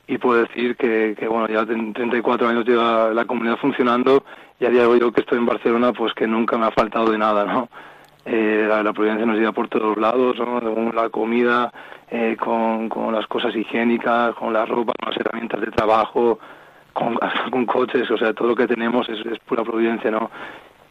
y 0.07 0.17
puedo 0.17 0.41
decir 0.41 0.75
que, 0.77 1.15
que 1.19 1.27
bueno, 1.27 1.47
ya 1.47 1.65
34 1.65 2.47
años 2.47 2.65
lleva 2.65 3.13
la 3.13 3.25
comunidad 3.25 3.57
funcionando 3.57 4.23
y 4.59 4.65
a 4.65 4.69
día 4.69 4.81
de 4.81 4.87
hoy 4.87 4.99
yo 4.99 5.11
que 5.11 5.21
estoy 5.21 5.37
en 5.37 5.45
Barcelona, 5.45 5.91
pues 5.91 6.13
que 6.13 6.25
nunca 6.25 6.57
me 6.57 6.65
ha 6.65 6.71
faltado 6.71 7.11
de 7.11 7.17
nada, 7.17 7.45
¿no? 7.45 7.69
Eh, 8.29 8.65
la, 8.67 8.91
providencia 8.91 9.25
nos 9.25 9.37
lleva 9.37 9.53
por 9.53 9.69
todos 9.69 9.97
lados, 9.97 10.37
¿no? 10.37 10.59
Con 10.59 10.93
la 10.93 11.09
comida, 11.09 11.71
eh, 12.11 12.35
con, 12.37 12.89
con 12.89 13.13
las 13.13 13.25
cosas 13.27 13.55
higiénicas, 13.55 14.35
con 14.35 14.51
la 14.51 14.65
ropa, 14.65 14.91
con 14.99 15.09
las 15.11 15.19
herramientas 15.19 15.61
de 15.61 15.67
trabajo, 15.67 16.39
con, 16.91 17.17
con 17.51 17.65
coches, 17.65 18.09
o 18.11 18.17
sea, 18.17 18.33
todo 18.33 18.49
lo 18.49 18.55
que 18.55 18.67
tenemos 18.67 19.07
es, 19.07 19.25
es 19.25 19.39
pura 19.39 19.63
providencia, 19.63 20.11
¿no? 20.11 20.29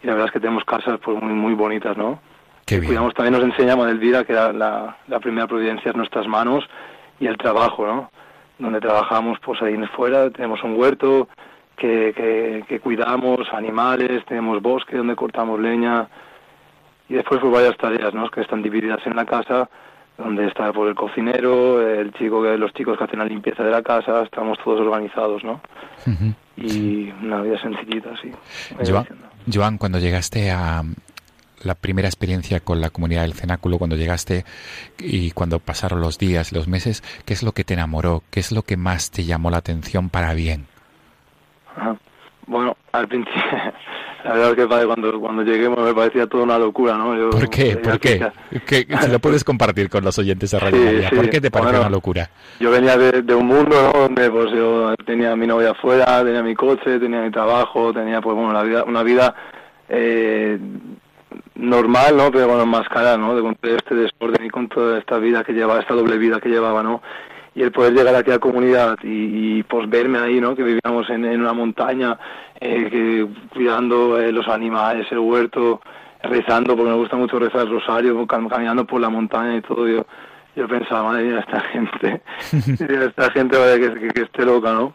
Y 0.02 0.06
la 0.06 0.14
verdad 0.14 0.28
es 0.28 0.32
que 0.32 0.40
tenemos 0.40 0.64
casas 0.64 0.98
pues 1.04 1.20
muy 1.22 1.34
muy 1.34 1.52
bonitas, 1.52 1.96
¿no? 1.96 2.20
Qué 2.64 2.76
bien. 2.80 2.88
Cuidamos, 2.88 3.14
también 3.14 3.34
nos 3.34 3.44
enseña 3.44 3.76
Madelvira 3.76 4.24
que 4.24 4.32
la, 4.32 4.96
la 5.06 5.20
primera 5.20 5.46
providencia 5.46 5.90
es 5.90 5.96
nuestras 5.96 6.26
manos 6.26 6.64
y 7.20 7.26
el 7.26 7.36
trabajo, 7.36 7.86
¿no? 7.86 8.10
donde 8.58 8.80
trabajamos 8.80 9.38
pues 9.40 9.60
ahí 9.62 9.76
fuera, 9.94 10.30
tenemos 10.30 10.62
un 10.62 10.78
huerto 10.78 11.28
que, 11.76 12.64
que, 12.66 12.80
cuidamos, 12.80 13.52
animales, 13.52 14.24
tenemos 14.26 14.62
bosque 14.62 14.96
donde 14.96 15.14
cortamos 15.14 15.60
leña 15.60 16.08
y 17.08 17.14
después 17.14 17.40
pues 17.40 17.52
varias 17.52 17.76
tareas 17.76 18.14
¿no? 18.14 18.28
que 18.30 18.40
están 18.40 18.62
divididas 18.62 19.00
en 19.06 19.16
la 19.16 19.24
casa 19.24 19.68
donde 20.18 20.46
está 20.46 20.66
por 20.72 20.74
pues, 20.74 20.88
el 20.90 20.94
cocinero, 20.94 21.86
el 21.86 22.12
chico, 22.14 22.42
los 22.42 22.72
chicos 22.72 22.96
que 22.96 23.04
hacen 23.04 23.18
la 23.18 23.26
limpieza 23.26 23.62
de 23.62 23.70
la 23.70 23.82
casa, 23.82 24.22
estamos 24.22 24.58
todos 24.64 24.80
organizados, 24.80 25.44
¿no? 25.44 25.60
Y 26.56 27.10
una 27.22 27.42
vida 27.42 27.60
sencillita, 27.60 28.10
sí. 28.22 28.32
Joan, 29.52 29.76
cuando 29.76 29.98
llegaste 29.98 30.50
a, 30.50 30.82
la 31.62 31.74
primera 31.74 32.08
experiencia 32.08 32.60
con 32.60 32.80
la 32.80 32.90
comunidad 32.90 33.22
del 33.22 33.34
cenáculo, 33.34 33.78
cuando 33.78 33.96
llegaste 33.96 34.44
y 34.98 35.30
cuando 35.32 35.58
pasaron 35.58 36.00
los 36.00 36.18
días, 36.18 36.52
los 36.52 36.68
meses, 36.68 37.02
¿qué 37.24 37.34
es 37.34 37.42
lo 37.42 37.52
que 37.52 37.64
te 37.64 37.74
enamoró? 37.74 38.22
¿Qué 38.30 38.40
es 38.40 38.52
lo 38.52 38.62
que 38.62 38.76
más 38.76 39.10
te 39.10 39.24
llamó 39.24 39.50
la 39.50 39.58
atención 39.58 40.08
para 40.08 40.34
bien? 40.34 40.66
Bueno, 42.46 42.76
al 42.92 43.08
principio, 43.08 43.42
la 44.24 44.32
verdad 44.32 44.50
es 44.50 44.56
que 44.56 44.86
cuando, 44.86 45.20
cuando 45.20 45.42
llegué 45.42 45.68
me 45.68 45.94
parecía 45.94 46.26
toda 46.26 46.44
una 46.44 46.58
locura, 46.58 46.96
¿no? 46.96 47.30
¿Por 47.30 47.50
qué? 47.50 47.76
¿Por 47.76 47.98
qué? 47.98 48.24
¿Qué? 48.66 48.86
Si 49.00 49.10
lo 49.10 49.18
puedes 49.18 49.44
compartir 49.44 49.88
con 49.88 50.04
los 50.04 50.18
oyentes 50.18 50.50
de 50.50 50.58
Radio 50.58 50.84
María. 50.84 51.10
¿Por 51.10 51.28
qué 51.28 51.40
te 51.40 51.50
pareció 51.50 51.80
una 51.80 51.90
locura? 51.90 52.30
Yo 52.60 52.70
venía 52.70 52.96
de, 52.96 53.34
un 53.34 53.46
mundo, 53.46 53.92
Donde 53.92 54.30
pues 54.30 54.50
yo 54.52 54.94
tenía 55.04 55.32
a 55.32 55.36
mi 55.36 55.46
novia 55.46 55.70
afuera, 55.70 56.24
tenía 56.24 56.42
mi 56.42 56.54
coche, 56.54 56.98
tenía 56.98 57.20
mi 57.22 57.30
trabajo, 57.30 57.92
tenía 57.92 58.20
pues 58.20 58.36
bueno, 58.36 58.50
una 58.50 58.62
vida, 58.62 58.84
una 58.84 59.02
vida 59.02 59.34
eh, 59.88 60.58
normal, 61.56 62.16
¿no? 62.16 62.30
Pero 62.30 62.48
bueno, 62.48 62.66
máscara, 62.66 63.16
¿no? 63.16 63.34
De 63.34 63.42
con 63.42 63.56
este 63.62 63.94
desorden 63.94 64.44
y 64.44 64.50
con 64.50 64.68
toda 64.68 64.98
esta 64.98 65.18
vida 65.18 65.42
que 65.42 65.52
llevaba, 65.52 65.80
esta 65.80 65.94
doble 65.94 66.16
vida 66.18 66.40
que 66.40 66.48
llevaba, 66.48 66.82
¿no? 66.82 67.02
Y 67.56 67.62
el 67.62 67.72
poder 67.72 67.94
llegar 67.94 68.14
aquí 68.14 68.30
a 68.30 68.34
la 68.34 68.38
comunidad 68.38 68.98
y, 69.02 69.62
pues 69.62 69.88
verme 69.88 70.18
ahí, 70.18 70.40
¿no? 70.40 70.54
Que 70.54 70.62
vivíamos 70.62 71.08
en, 71.08 71.24
una 71.24 71.54
montaña, 71.54 72.18
eh, 72.60 72.88
que, 72.90 73.26
cuidando 73.48 74.20
eh, 74.20 74.30
los 74.30 74.46
animales, 74.46 75.06
el 75.10 75.20
huerto, 75.20 75.80
rezando, 76.22 76.76
porque 76.76 76.90
me 76.90 76.96
gusta 76.96 77.16
mucho 77.16 77.38
rezar 77.38 77.62
el 77.62 77.70
rosario, 77.70 78.26
caminando 78.26 78.86
por 78.86 79.00
la 79.00 79.08
montaña 79.08 79.56
y 79.56 79.62
todo. 79.62 79.88
Yo, 79.88 80.06
yo 80.54 80.68
pensaba, 80.68 81.04
madre 81.04 81.24
mía, 81.24 81.40
esta 81.40 81.60
gente, 81.60 82.20
esta 83.06 83.30
gente 83.30 83.56
vaya 83.56 83.78
que, 83.78 84.08
que, 84.08 84.22
esté 84.22 84.44
loca, 84.44 84.74
¿no? 84.74 84.92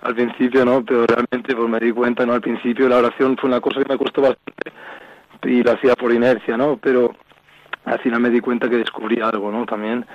Al 0.00 0.14
principio, 0.14 0.64
¿no? 0.64 0.82
Pero 0.82 1.04
realmente 1.06 1.54
pues 1.54 1.68
me 1.68 1.80
di 1.80 1.92
cuenta, 1.92 2.24
¿no? 2.24 2.32
Al 2.32 2.40
principio 2.40 2.88
la 2.88 2.96
oración 2.96 3.36
fue 3.36 3.50
una 3.50 3.60
cosa 3.60 3.82
que 3.82 3.92
me 3.92 3.98
costó 3.98 4.22
bastante 4.22 4.72
y 5.44 5.62
lo 5.62 5.72
hacía 5.72 5.94
por 5.96 6.12
inercia, 6.12 6.56
¿no? 6.56 6.78
Pero 6.78 7.14
al 7.84 7.98
final 8.00 8.20
me 8.20 8.30
di 8.30 8.40
cuenta 8.40 8.68
que 8.68 8.76
descubrí 8.76 9.20
algo, 9.20 9.50
¿no? 9.50 9.66
También 9.66 10.06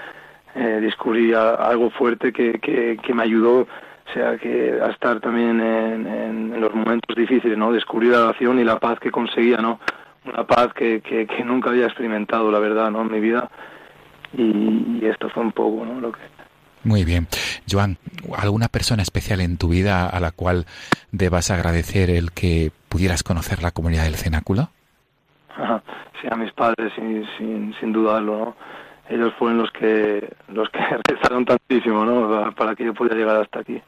eh, 0.55 0.79
descubrí 0.81 1.33
algo 1.33 1.89
fuerte 1.89 2.31
que, 2.31 2.59
que, 2.61 3.13
me 3.13 3.23
ayudó, 3.23 3.61
o 3.63 4.13
sea, 4.13 4.37
que 4.37 4.79
a 4.81 4.87
estar 4.87 5.19
también 5.19 5.59
en, 5.59 6.07
en, 6.07 6.61
los 6.61 6.73
momentos 6.73 7.13
difíciles, 7.13 7.57
¿no? 7.57 7.73
Descubrí 7.73 8.07
la 8.07 8.23
oración 8.23 8.59
y 8.59 8.63
la 8.63 8.79
paz 8.79 8.97
que 8.99 9.11
conseguía, 9.11 9.57
¿no? 9.57 9.81
Una 10.23 10.47
paz 10.47 10.73
que, 10.73 11.01
que, 11.01 11.27
que 11.27 11.43
nunca 11.43 11.71
había 11.71 11.85
experimentado, 11.85 12.49
la 12.51 12.59
verdad, 12.59 12.89
¿no? 12.89 13.01
En 13.01 13.11
mi 13.11 13.19
vida. 13.19 13.49
Y, 14.31 15.05
esto 15.05 15.29
fue 15.29 15.43
un 15.43 15.51
poco, 15.51 15.85
¿no? 15.85 15.99
Lo 15.99 16.13
que 16.13 16.21
Muy 16.85 17.03
bien. 17.03 17.27
Joan, 17.69 17.97
¿alguna 18.37 18.69
persona 18.69 19.03
especial 19.03 19.41
en 19.41 19.57
tu 19.57 19.67
vida 19.67 20.07
a 20.07 20.19
la 20.21 20.31
cual 20.31 20.65
debas 21.11 21.51
agradecer 21.51 22.09
el 22.09 22.31
que 22.31 22.71
pudieras 22.87 23.23
conocer 23.23 23.61
la 23.61 23.71
comunidad 23.71 24.05
del 24.05 24.15
cenáculo? 24.15 24.69
Sí, 26.21 26.29
a 26.31 26.37
mis 26.37 26.53
padres, 26.53 26.93
sin, 26.95 27.27
sin, 27.37 27.75
sin 27.77 27.91
dudarlo, 27.91 28.37
¿no? 28.37 28.55
Ellos 29.09 29.33
fueron 29.37 29.59
los 29.59 29.71
que 29.71 30.33
los 30.49 30.69
que 30.69 30.79
rezaron 31.09 31.45
tantísimo, 31.45 32.05
¿no? 32.05 32.53
Para 32.55 32.75
que 32.75 32.85
yo 32.85 32.93
pudiera 32.93 33.15
llegar 33.15 33.41
hasta 33.41 33.59
aquí. 33.59 33.81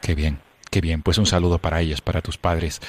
Qué 0.00 0.14
bien. 0.14 0.38
Qué 0.68 0.80
bien, 0.82 1.00
pues 1.00 1.16
un 1.16 1.24
saludo 1.24 1.58
para 1.58 1.80
ellos, 1.80 2.02
para 2.02 2.20
tus 2.20 2.36
padres, 2.36 2.82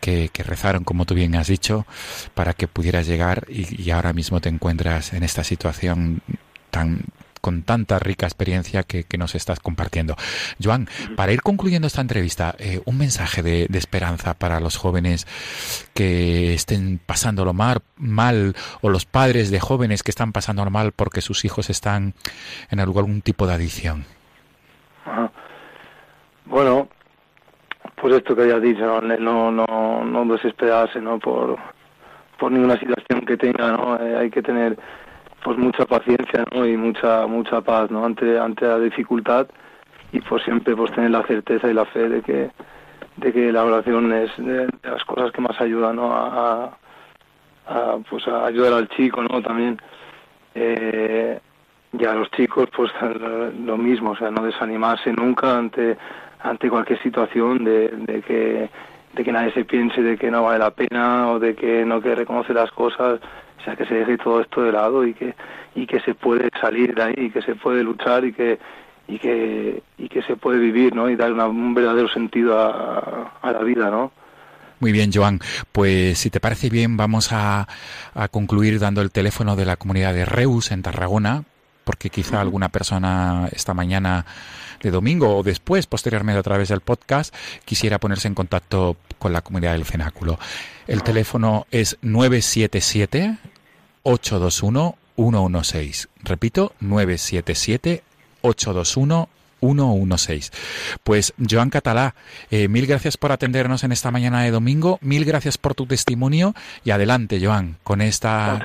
que, 0.00 0.30
que 0.32 0.42
rezaron, 0.42 0.84
como 0.84 1.04
tú 1.04 1.14
bien 1.14 1.34
has 1.34 1.48
dicho, 1.48 1.84
para 2.32 2.54
que 2.54 2.68
pudieras 2.68 3.06
llegar 3.06 3.44
y, 3.50 3.82
y 3.82 3.90
ahora 3.90 4.14
mismo 4.14 4.40
te 4.40 4.48
encuentras 4.48 5.12
en 5.12 5.24
esta 5.24 5.44
situación 5.44 6.22
tan 6.70 7.00
con 7.48 7.62
tanta 7.62 7.98
rica 7.98 8.26
experiencia 8.26 8.82
que, 8.82 9.06
nos 9.16 9.34
estás 9.34 9.58
compartiendo. 9.58 10.16
Joan, 10.62 10.86
para 11.16 11.32
ir 11.32 11.40
concluyendo 11.40 11.86
esta 11.86 12.02
entrevista, 12.02 12.54
eh, 12.58 12.82
un 12.84 12.98
mensaje 12.98 13.42
de, 13.42 13.66
esperanza 13.72 14.34
para 14.34 14.60
los 14.60 14.76
jóvenes 14.76 15.26
que 15.94 16.52
estén 16.52 17.00
pasándolo 17.06 17.54
mal, 17.54 17.78
mal, 17.96 18.54
o 18.82 18.90
los 18.90 19.06
padres 19.06 19.50
de 19.50 19.60
jóvenes 19.60 20.02
que 20.02 20.10
están 20.10 20.32
pasándolo 20.32 20.70
mal 20.70 20.92
porque 20.92 21.22
sus 21.22 21.46
hijos 21.46 21.70
están 21.70 22.12
en 22.70 22.80
algún 22.80 23.22
tipo 23.22 23.46
de 23.46 23.54
adicción. 23.54 24.04
Bueno, 26.44 26.88
pues 27.94 28.14
esto 28.14 28.36
que 28.36 28.42
hayas 28.42 28.60
dicho, 28.60 29.00
no, 29.00 29.50
no, 29.50 30.04
no 30.04 30.24
desesperarse, 30.26 31.00
¿no? 31.00 31.18
Por, 31.18 31.56
por 32.38 32.52
ninguna 32.52 32.78
situación 32.78 33.24
que 33.24 33.38
tenga, 33.38 33.72
¿no? 33.72 33.96
Eh, 33.96 34.18
hay 34.18 34.30
que 34.30 34.42
tener 34.42 34.76
pues 35.48 35.56
mucha 35.56 35.86
paciencia 35.86 36.44
y 36.52 36.76
mucha 36.76 37.26
mucha 37.26 37.62
paz 37.62 37.90
¿no? 37.90 38.04
ante 38.04 38.38
ante 38.38 38.66
la 38.66 38.78
dificultad 38.78 39.46
y 40.12 40.20
pues 40.20 40.42
siempre 40.42 40.76
pues 40.76 40.92
tener 40.92 41.10
la 41.10 41.22
certeza 41.22 41.70
y 41.70 41.72
la 41.72 41.86
fe 41.86 42.06
de 42.06 42.20
que 42.20 42.50
de 43.16 43.32
que 43.32 43.50
la 43.50 43.64
oración 43.64 44.12
es 44.12 44.30
de, 44.36 44.68
las 44.82 45.02
cosas 45.06 45.32
que 45.32 45.40
más 45.40 45.58
ayudan 45.58 45.96
¿no? 45.96 46.12
a, 46.12 46.76
pues 48.10 48.28
a 48.28 48.44
ayudar 48.44 48.74
al 48.74 48.90
chico 48.90 49.22
no 49.22 49.40
también 49.40 49.80
eh, 50.54 51.40
y 51.98 52.04
a 52.04 52.12
los 52.12 52.30
chicos 52.32 52.68
pues 52.76 52.92
lo 53.64 53.78
mismo 53.78 54.10
o 54.10 54.16
sea 54.18 54.30
no 54.30 54.44
desanimarse 54.44 55.14
nunca 55.14 55.56
ante 55.56 55.96
ante 56.40 56.68
cualquier 56.68 57.02
situación 57.02 57.64
de, 57.64 57.88
de 57.88 58.20
que 58.20 58.68
de 59.14 59.24
que 59.24 59.32
nadie 59.32 59.50
se 59.52 59.64
piense 59.64 60.02
de 60.02 60.18
que 60.18 60.30
no 60.30 60.42
vale 60.42 60.58
la 60.58 60.72
pena 60.72 61.30
o 61.30 61.38
de 61.38 61.54
que 61.54 61.86
no 61.86 62.02
que 62.02 62.14
reconoce 62.14 62.52
las 62.52 62.70
cosas 62.70 63.18
o 63.58 63.64
sea, 63.64 63.76
que 63.76 63.86
se 63.86 63.94
deje 63.94 64.18
todo 64.18 64.40
esto 64.40 64.62
de 64.62 64.72
lado 64.72 65.06
y 65.06 65.14
que, 65.14 65.34
y 65.74 65.86
que 65.86 66.00
se 66.00 66.14
puede 66.14 66.48
salir 66.60 66.94
de 66.94 67.02
ahí, 67.02 67.14
y 67.16 67.30
que 67.30 67.42
se 67.42 67.54
puede 67.54 67.82
luchar 67.82 68.24
y 68.24 68.32
que, 68.32 68.58
y 69.06 69.18
que, 69.18 69.82
y 69.98 70.08
que 70.08 70.22
se 70.22 70.36
puede 70.36 70.58
vivir, 70.58 70.94
¿no? 70.94 71.10
Y 71.10 71.16
dar 71.16 71.32
un 71.32 71.74
verdadero 71.74 72.08
sentido 72.08 72.58
a, 72.58 73.32
a 73.42 73.52
la 73.52 73.60
vida, 73.60 73.90
¿no? 73.90 74.12
Muy 74.80 74.92
bien, 74.92 75.10
Joan. 75.12 75.40
Pues 75.72 76.18
si 76.18 76.30
te 76.30 76.40
parece 76.40 76.70
bien, 76.70 76.96
vamos 76.96 77.32
a, 77.32 77.66
a, 78.14 78.28
concluir 78.28 78.78
dando 78.78 79.02
el 79.02 79.10
teléfono 79.10 79.56
de 79.56 79.64
la 79.64 79.76
comunidad 79.76 80.14
de 80.14 80.24
Reus 80.24 80.70
en 80.70 80.82
Tarragona, 80.82 81.42
porque 81.84 82.10
quizá 82.10 82.40
alguna 82.40 82.68
persona 82.68 83.48
esta 83.50 83.74
mañana 83.74 84.24
de 84.82 84.90
domingo 84.90 85.36
o 85.36 85.42
después, 85.42 85.86
posteriormente 85.86 86.40
a 86.40 86.42
través 86.42 86.68
del 86.68 86.80
podcast, 86.80 87.34
quisiera 87.64 87.98
ponerse 87.98 88.28
en 88.28 88.34
contacto 88.34 88.96
con 89.18 89.32
la 89.32 89.42
comunidad 89.42 89.72
del 89.72 89.84
cenáculo. 89.84 90.38
El 90.86 91.02
teléfono 91.02 91.66
es 91.70 91.98
977 92.02 93.38
821 94.02 94.96
116. 95.16 96.08
Repito, 96.22 96.72
977 96.80 98.02
821 98.42 99.28
116. 99.28 99.37
Pues 101.04 101.34
Joan 101.38 101.70
Catalá, 101.70 102.14
eh, 102.50 102.68
mil 102.68 102.86
gracias 102.86 103.16
por 103.16 103.32
atendernos 103.32 103.84
en 103.84 103.92
esta 103.92 104.10
mañana 104.10 104.42
de 104.42 104.50
domingo, 104.50 104.98
mil 105.02 105.24
gracias 105.24 105.58
por 105.58 105.74
tu 105.74 105.86
testimonio 105.86 106.54
y 106.84 106.90
adelante, 106.90 107.40
Joan, 107.44 107.76
con 107.82 108.00
esta 108.00 108.60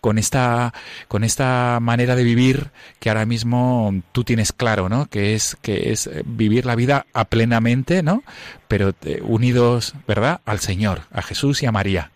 con 0.00 0.18
esta 0.18 0.72
con 1.08 1.24
esta 1.24 1.78
manera 1.80 2.14
de 2.14 2.24
vivir 2.24 2.70
que 3.00 3.08
ahora 3.08 3.26
mismo 3.26 3.94
tú 4.12 4.24
tienes 4.24 4.52
claro, 4.52 4.88
¿no? 4.88 5.06
Que 5.06 5.34
es 5.34 5.56
que 5.62 5.90
es 5.90 6.06
eh, 6.06 6.22
vivir 6.24 6.66
la 6.66 6.74
vida 6.74 7.06
a 7.12 7.24
plenamente, 7.24 8.02
¿no? 8.02 8.22
Pero 8.68 8.92
eh, 9.04 9.20
unidos, 9.22 9.94
¿verdad? 10.06 10.40
Al 10.44 10.58
Señor, 10.60 11.00
a 11.12 11.22
Jesús 11.22 11.62
y 11.62 11.66
a 11.66 11.72
María. 11.72 12.10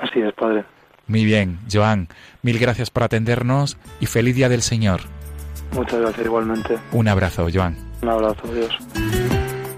Así 0.00 0.20
es, 0.20 0.32
Padre. 0.34 0.64
Muy 1.06 1.24
bien, 1.24 1.58
Joan, 1.72 2.08
mil 2.42 2.58
gracias 2.58 2.90
por 2.90 3.04
atendernos 3.04 3.78
y 4.00 4.06
feliz 4.06 4.34
día 4.34 4.48
del 4.48 4.62
Señor. 4.62 5.15
Muchas 5.72 6.00
gracias 6.00 6.26
igualmente. 6.26 6.78
Un 6.92 7.08
abrazo, 7.08 7.48
Joan. 7.52 7.76
Un 8.02 8.08
abrazo, 8.08 8.52
Dios. 8.52 8.70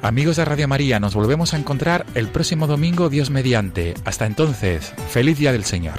Amigos 0.01 0.36
de 0.36 0.45
Radio 0.45 0.68
María, 0.68 1.01
nos 1.01 1.14
volvemos 1.14 1.55
a 1.55 1.59
encontrar 1.59 2.07
el 2.14 2.28
próximo 2.28 2.66
domingo, 2.66 3.09
Dios 3.09 3.30
mediante. 3.30 3.95
Hasta 4.05 4.26
entonces, 4.26 4.95
feliz 5.09 5.39
Día 5.39 5.53
del 5.53 5.64
Señor. 5.64 5.97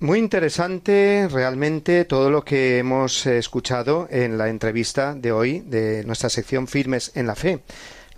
Muy 0.00 0.18
interesante 0.18 1.28
realmente 1.30 2.04
todo 2.04 2.30
lo 2.30 2.42
que 2.42 2.78
hemos 2.78 3.26
escuchado 3.26 4.08
en 4.10 4.38
la 4.38 4.48
entrevista 4.48 5.14
de 5.14 5.30
hoy 5.30 5.60
de 5.60 6.02
nuestra 6.04 6.30
sección 6.30 6.66
Firmes 6.66 7.12
en 7.14 7.28
la 7.28 7.36
Fe 7.36 7.62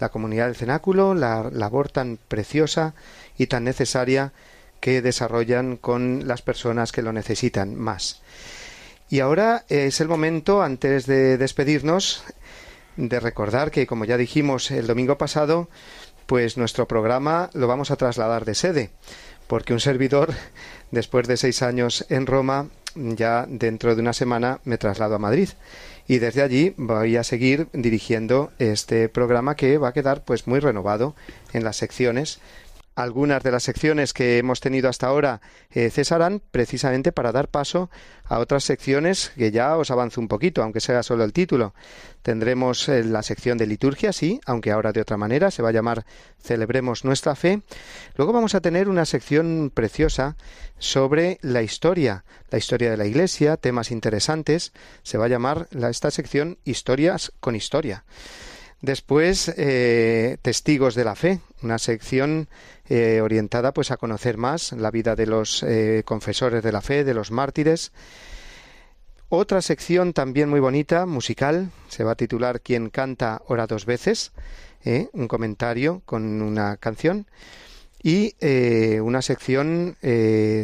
la 0.03 0.09
comunidad 0.09 0.47
del 0.47 0.57
cenáculo, 0.57 1.15
la 1.15 1.49
labor 1.53 1.89
tan 1.89 2.19
preciosa 2.29 2.95
y 3.39 3.47
tan 3.47 3.63
necesaria 3.63 4.33
que 4.81 5.01
desarrollan 5.01 5.77
con 5.77 6.27
las 6.27 6.43
personas 6.43 6.91
que 6.91 7.03
lo 7.03 7.13
necesitan 7.13 7.77
más. 7.77 8.21
Y 9.09 9.21
ahora 9.21 9.65
es 9.69 10.01
el 10.01 10.09
momento, 10.09 10.61
antes 10.61 11.07
de 11.07 11.39
despedirnos, 11.39 12.25
de 12.97 13.21
recordar 13.21 13.71
que, 13.71 13.87
como 13.87 14.05
ya 14.05 14.17
dijimos 14.17 14.73
el 14.73 14.89
domingo 14.89 15.19
pasado, 15.19 15.69
pues 16.27 16.57
nuestro 16.57 16.89
programa 16.89 17.49
lo 17.53 17.69
vamos 17.69 17.93
a 17.93 17.97
trasladar 17.97 18.45
de 18.45 18.57
sede, 18.57 18.91
porque 19.47 19.73
un 19.73 19.81
servidor, 19.81 20.35
después 20.91 21.29
de 21.29 21.37
seis 21.37 21.63
años 21.63 22.07
en 22.09 22.27
Roma, 22.27 22.71
ya 22.97 23.47
dentro 23.49 23.95
de 23.95 24.01
una 24.01 24.13
semana 24.13 24.59
me 24.65 24.79
traslado 24.79 25.15
a 25.15 25.21
Madrid 25.21 25.51
y 26.09 26.19
desde 26.19 26.43
allí 26.43 26.75
voy 26.77 27.17
a 27.17 27.25
seguir 27.25 27.69
dirigiendo 27.73 28.51
este 28.59 29.09
programa 29.09 29.55
que 29.55 29.79
va 29.79 29.89
a 29.89 29.93
quedar 29.93 30.23
pues 30.25 30.47
muy 30.47 30.61
renovado 30.61 31.15
en 31.53 31.65
las 31.65 31.77
secciones 31.77 32.41
algunas 32.95 33.43
de 33.43 33.51
las 33.51 33.63
secciones 33.63 34.13
que 34.13 34.39
hemos 34.39 34.61
tenido 34.61 34.89
hasta 34.89 35.07
ahora 35.07 35.41
eh, 35.71 35.91
cesarán 35.91 36.43
precisamente 36.51 37.13
para 37.13 37.33
dar 37.33 37.49
paso 37.49 37.91
a 38.25 38.39
otras 38.39 38.65
secciones 38.65 39.33
que 39.37 39.51
ya 39.51 39.77
os 39.77 39.91
avanzo 39.91 40.21
un 40.21 40.29
poquito, 40.29 40.63
aunque 40.63 40.81
sea 40.81 41.03
solo 41.03 41.25
el 41.25 41.33
título. 41.33 41.75
Tendremos 42.23 42.89
eh, 42.89 43.05
la 43.05 43.23
sección 43.23 43.59
de 43.59 43.67
liturgia, 43.67 44.13
sí, 44.13 44.41
aunque 44.47 44.71
ahora 44.71 44.93
de 44.93 45.01
otra 45.01 45.17
manera, 45.17 45.51
se 45.51 45.63
va 45.63 45.71
a 45.71 45.73
llamar 45.73 46.05
Celebremos 46.41 47.05
nuestra 47.05 47.35
fe. 47.35 47.63
Luego 48.17 48.33
vamos 48.33 48.55
a 48.55 48.61
tener 48.61 48.89
una 48.89 49.05
sección 49.05 49.71
preciosa 49.73 50.37
sobre 50.79 51.39
la 51.43 51.63
historia, 51.63 52.25
la 52.51 52.59
historia 52.59 52.91
de 52.91 52.97
la 52.97 53.07
Iglesia, 53.07 53.57
temas 53.57 53.91
interesantes. 53.91 54.73
Se 55.03 55.19
va 55.19 55.27
a 55.27 55.29
llamar 55.29 55.69
esta 55.73 56.11
sección 56.11 56.59
Historias 56.65 57.33
con 57.41 57.55
Historia. 57.55 58.05
Después, 58.83 59.55
eh, 59.57 60.39
Testigos 60.43 60.97
de 60.97 61.05
la 61.05 61.15
Fe, 61.15 61.39
una 61.63 61.79
sección 61.79 62.49
eh, 62.89 63.21
orientada 63.21 63.73
pues 63.73 63.91
a 63.91 63.97
conocer 63.97 64.37
más 64.37 64.73
la 64.73 64.91
vida 64.91 65.15
de 65.17 65.27
los 65.27 65.63
eh, 65.63 66.03
confesores 66.05 66.63
de 66.63 66.73
la 66.73 66.81
fe, 66.81 67.05
de 67.05 67.15
los 67.15 67.31
mártires. 67.31 67.93
Otra 69.29 69.63
sección 69.63 70.13
también 70.13 70.51
muy 70.51 70.61
bonita, 70.61 71.07
musical, 71.07 71.71
se 71.89 72.05
va 72.05 72.13
a 72.13 72.17
titular 72.17 72.61
Quien 72.61 72.91
canta 72.91 73.41
ora 73.47 73.67
dos 73.67 73.87
veces, 73.87 74.33
un 75.13 75.27
comentario 75.29 76.03
con 76.05 76.43
una 76.43 76.77
canción 76.77 77.27
y 78.03 78.35
una 79.01 79.23
sección 79.23 79.97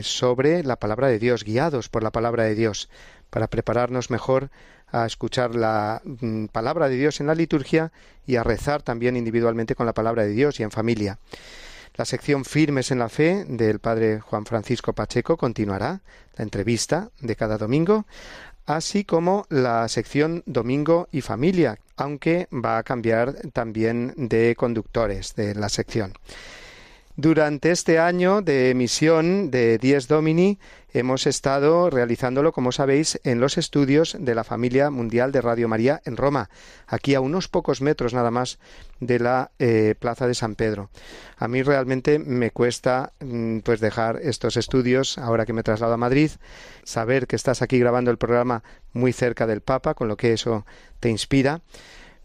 sobre 0.02 0.62
la 0.64 0.76
palabra 0.76 1.08
de 1.08 1.18
Dios, 1.18 1.44
guiados 1.44 1.88
por 1.88 2.02
la 2.02 2.12
palabra 2.12 2.44
de 2.44 2.54
Dios, 2.54 2.90
para 3.30 3.46
prepararnos 3.46 4.10
mejor 4.10 4.50
a 4.92 5.06
escuchar 5.06 5.54
la 5.54 6.00
mm, 6.04 6.46
palabra 6.46 6.88
de 6.88 6.96
Dios 6.96 7.20
en 7.20 7.26
la 7.26 7.34
liturgia 7.34 7.92
y 8.26 8.36
a 8.36 8.42
rezar 8.42 8.82
también 8.82 9.16
individualmente 9.16 9.74
con 9.74 9.86
la 9.86 9.94
palabra 9.94 10.24
de 10.24 10.30
Dios 10.30 10.60
y 10.60 10.62
en 10.62 10.70
familia. 10.70 11.18
La 11.96 12.04
sección 12.04 12.44
Firmes 12.44 12.90
en 12.90 13.00
la 13.00 13.08
Fe 13.08 13.44
del 13.48 13.80
Padre 13.80 14.20
Juan 14.20 14.46
Francisco 14.46 14.92
Pacheco 14.92 15.36
continuará, 15.36 16.00
la 16.36 16.44
entrevista 16.44 17.10
de 17.20 17.34
cada 17.34 17.58
domingo, 17.58 18.06
así 18.66 19.04
como 19.04 19.46
la 19.48 19.88
sección 19.88 20.42
Domingo 20.46 21.08
y 21.10 21.22
Familia, 21.22 21.78
aunque 21.96 22.46
va 22.52 22.78
a 22.78 22.82
cambiar 22.84 23.34
también 23.52 24.14
de 24.16 24.54
conductores 24.56 25.34
de 25.34 25.54
la 25.54 25.68
sección. 25.68 26.12
Durante 27.20 27.72
este 27.72 27.98
año 27.98 28.42
de 28.42 28.70
emisión 28.70 29.50
de 29.50 29.78
Dies 29.78 30.06
Domini 30.06 30.60
hemos 30.92 31.26
estado 31.26 31.90
realizándolo, 31.90 32.52
como 32.52 32.70
sabéis, 32.70 33.20
en 33.24 33.40
los 33.40 33.58
estudios 33.58 34.16
de 34.20 34.36
la 34.36 34.44
familia 34.44 34.88
mundial 34.90 35.32
de 35.32 35.40
Radio 35.40 35.66
María 35.66 36.00
en 36.04 36.16
Roma, 36.16 36.48
aquí 36.86 37.16
a 37.16 37.20
unos 37.20 37.48
pocos 37.48 37.80
metros 37.82 38.14
nada 38.14 38.30
más 38.30 38.60
de 39.00 39.18
la 39.18 39.50
eh, 39.58 39.96
Plaza 39.98 40.28
de 40.28 40.34
San 40.34 40.54
Pedro. 40.54 40.90
A 41.36 41.48
mí 41.48 41.64
realmente 41.64 42.20
me 42.20 42.52
cuesta 42.52 43.12
mm, 43.18 43.58
pues 43.64 43.80
dejar 43.80 44.20
estos 44.22 44.56
estudios 44.56 45.18
ahora 45.18 45.44
que 45.44 45.52
me 45.52 45.64
traslado 45.64 45.94
a 45.94 45.96
Madrid, 45.96 46.30
saber 46.84 47.26
que 47.26 47.34
estás 47.34 47.62
aquí 47.62 47.80
grabando 47.80 48.12
el 48.12 48.18
programa 48.18 48.62
muy 48.92 49.12
cerca 49.12 49.48
del 49.48 49.60
Papa, 49.60 49.94
con 49.94 50.06
lo 50.06 50.16
que 50.16 50.34
eso 50.34 50.64
te 51.00 51.08
inspira. 51.08 51.62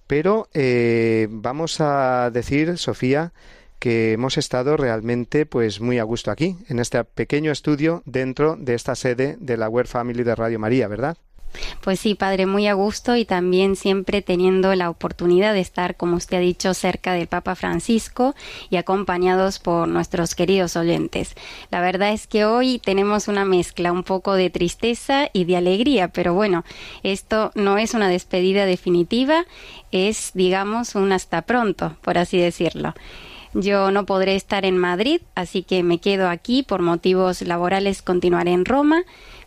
Pero 0.05 0.49
eh, 0.53 1.27
vamos 1.31 1.81
a 1.81 2.29
decir, 2.31 2.77
Sofía, 2.77 3.33
que 3.83 4.13
hemos 4.13 4.37
estado 4.37 4.77
realmente 4.77 5.45
pues 5.45 5.81
muy 5.81 5.99
a 5.99 6.03
gusto 6.03 6.31
aquí, 6.31 6.55
en 6.69 6.79
este 6.79 7.03
pequeño 7.03 7.51
estudio 7.51 8.01
dentro 8.05 8.55
de 8.55 8.75
esta 8.75 8.95
sede 8.95 9.35
de 9.41 9.57
la 9.57 9.67
Web 9.67 9.87
Family 9.87 10.23
de 10.23 10.35
Radio 10.35 10.57
María, 10.57 10.87
¿verdad? 10.87 11.17
Pues 11.81 11.99
sí, 11.99 12.15
padre, 12.15 12.45
muy 12.45 12.65
a 12.67 12.75
gusto 12.75 13.17
y 13.17 13.25
también 13.25 13.75
siempre 13.75 14.21
teniendo 14.21 14.73
la 14.73 14.89
oportunidad 14.89 15.53
de 15.53 15.59
estar, 15.59 15.97
como 15.97 16.15
usted 16.15 16.37
ha 16.37 16.39
dicho, 16.39 16.73
cerca 16.73 17.11
del 17.11 17.27
Papa 17.27 17.55
Francisco 17.55 18.35
y 18.69 18.77
acompañados 18.77 19.59
por 19.59 19.89
nuestros 19.89 20.33
queridos 20.33 20.77
oyentes. 20.77 21.35
La 21.69 21.81
verdad 21.81 22.13
es 22.13 22.25
que 22.25 22.45
hoy 22.45 22.79
tenemos 22.79 23.27
una 23.27 23.43
mezcla 23.43 23.91
un 23.91 24.05
poco 24.05 24.35
de 24.35 24.49
tristeza 24.49 25.29
y 25.33 25.43
de 25.43 25.57
alegría, 25.57 26.07
pero 26.07 26.33
bueno, 26.33 26.63
esto 27.03 27.51
no 27.53 27.77
es 27.77 27.93
una 27.93 28.07
despedida 28.07 28.65
definitiva, 28.65 29.45
es, 29.91 30.31
digamos, 30.35 30.95
un 30.95 31.11
hasta 31.11 31.41
pronto, 31.41 31.97
por 32.01 32.17
así 32.17 32.37
decirlo. 32.37 32.93
Yo 33.53 33.91
no 33.91 34.05
podré 34.05 34.35
estar 34.35 34.65
en 34.65 34.77
Madrid, 34.77 35.21
así 35.35 35.61
que 35.61 35.83
me 35.83 35.99
quedo 35.99 36.27
aquí. 36.29 36.63
Por 36.63 36.81
motivos 36.81 37.41
laborales, 37.43 38.01
continuaré 38.01 38.51
en 38.51 38.65
Roma, 38.65 39.03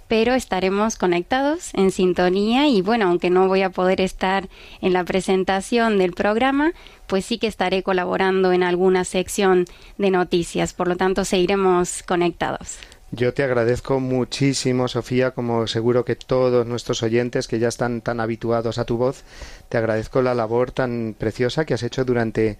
pero 0.07 0.35
estaremos 0.35 0.97
conectados 0.97 1.71
en 1.75 1.91
sintonía. 1.91 2.69
Y 2.69 2.83
bueno, 2.83 3.09
aunque 3.09 3.31
no 3.31 3.49
voy 3.49 3.63
a 3.63 3.71
poder 3.71 4.01
estar 4.01 4.49
en 4.81 4.93
la 4.93 5.03
presentación 5.05 5.99
del 5.99 6.13
programa, 6.13 6.73
pues 7.09 7.25
sí 7.25 7.39
que 7.39 7.49
estaré 7.49 7.83
colaborando 7.83 8.53
en 8.53 8.63
alguna 8.63 9.05
sección 9.05 9.67
de 9.99 10.11
noticias, 10.11 10.73
por 10.73 10.87
lo 10.87 10.97
tanto 10.97 11.25
seguiremos 11.25 12.05
conectados. 12.05 12.79
Yo 13.13 13.33
te 13.33 13.45
agradezco 13.45 14.01
muchísimo, 14.01 14.89
Sofía, 14.89 15.31
como 15.31 15.69
seguro 15.69 16.05
que 16.05 16.17
todos 16.17 16.67
nuestros 16.67 17.05
oyentes 17.05 17.47
que 17.47 17.61
ya 17.61 17.69
están 17.69 18.01
tan 18.01 18.19
habituados 18.19 18.79
a 18.79 18.85
tu 18.85 18.97
voz, 18.97 19.23
te 19.69 19.79
agradezco 19.79 20.23
la 20.23 20.35
labor 20.35 20.73
tan 20.73 21.15
preciosa 21.17 21.65
que 21.65 21.75
has 21.75 21.85
hecho 21.85 22.05
durante 22.05 22.59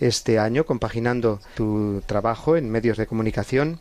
este 0.00 0.38
año 0.38 0.64
compaginando 0.64 1.40
tu 1.54 2.02
trabajo 2.06 2.56
en 2.56 2.70
medios 2.70 2.96
de 2.96 3.06
comunicación 3.06 3.80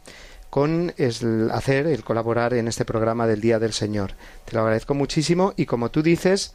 con 0.50 0.94
el 0.98 1.52
hacer, 1.52 1.86
el 1.86 2.04
colaborar 2.04 2.54
en 2.54 2.68
este 2.68 2.86
programa 2.86 3.28
del 3.28 3.42
Día 3.42 3.60
del 3.60 3.74
Señor. 3.74 4.14
Te 4.46 4.54
lo 4.56 4.62
agradezco 4.62 4.94
muchísimo 4.94 5.54
y 5.58 5.66
como 5.66 5.92
tú 5.92 6.02
dices, 6.02 6.54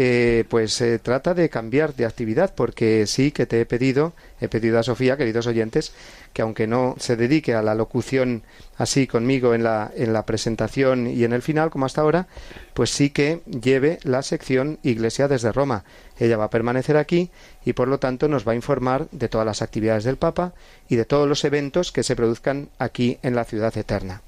eh, 0.00 0.44
pues 0.48 0.74
se 0.74 1.00
trata 1.00 1.34
de 1.34 1.48
cambiar 1.48 1.92
de 1.96 2.06
actividad 2.06 2.54
porque 2.54 3.04
sí 3.08 3.32
que 3.32 3.46
te 3.46 3.60
he 3.60 3.66
pedido, 3.66 4.12
he 4.40 4.46
pedido 4.46 4.78
a 4.78 4.84
Sofía, 4.84 5.16
queridos 5.16 5.48
oyentes, 5.48 5.92
que 6.32 6.42
aunque 6.42 6.68
no 6.68 6.94
se 7.00 7.16
dedique 7.16 7.52
a 7.54 7.62
la 7.62 7.74
locución 7.74 8.44
así 8.76 9.08
conmigo 9.08 9.54
en 9.54 9.64
la, 9.64 9.90
en 9.96 10.12
la 10.12 10.24
presentación 10.24 11.08
y 11.08 11.24
en 11.24 11.32
el 11.32 11.42
final 11.42 11.70
como 11.70 11.84
hasta 11.84 12.02
ahora, 12.02 12.28
pues 12.74 12.90
sí 12.90 13.10
que 13.10 13.40
lleve 13.46 13.98
la 14.04 14.22
sección 14.22 14.78
Iglesia 14.84 15.26
desde 15.26 15.50
Roma. 15.50 15.82
Ella 16.16 16.36
va 16.36 16.44
a 16.44 16.50
permanecer 16.50 16.96
aquí 16.96 17.32
y 17.64 17.72
por 17.72 17.88
lo 17.88 17.98
tanto 17.98 18.28
nos 18.28 18.46
va 18.46 18.52
a 18.52 18.54
informar 18.54 19.08
de 19.10 19.28
todas 19.28 19.46
las 19.48 19.62
actividades 19.62 20.04
del 20.04 20.16
Papa 20.16 20.54
y 20.88 20.94
de 20.94 21.06
todos 21.06 21.28
los 21.28 21.44
eventos 21.44 21.90
que 21.90 22.04
se 22.04 22.14
produzcan 22.14 22.68
aquí 22.78 23.18
en 23.24 23.34
la 23.34 23.44
ciudad 23.44 23.76
eterna. 23.76 24.22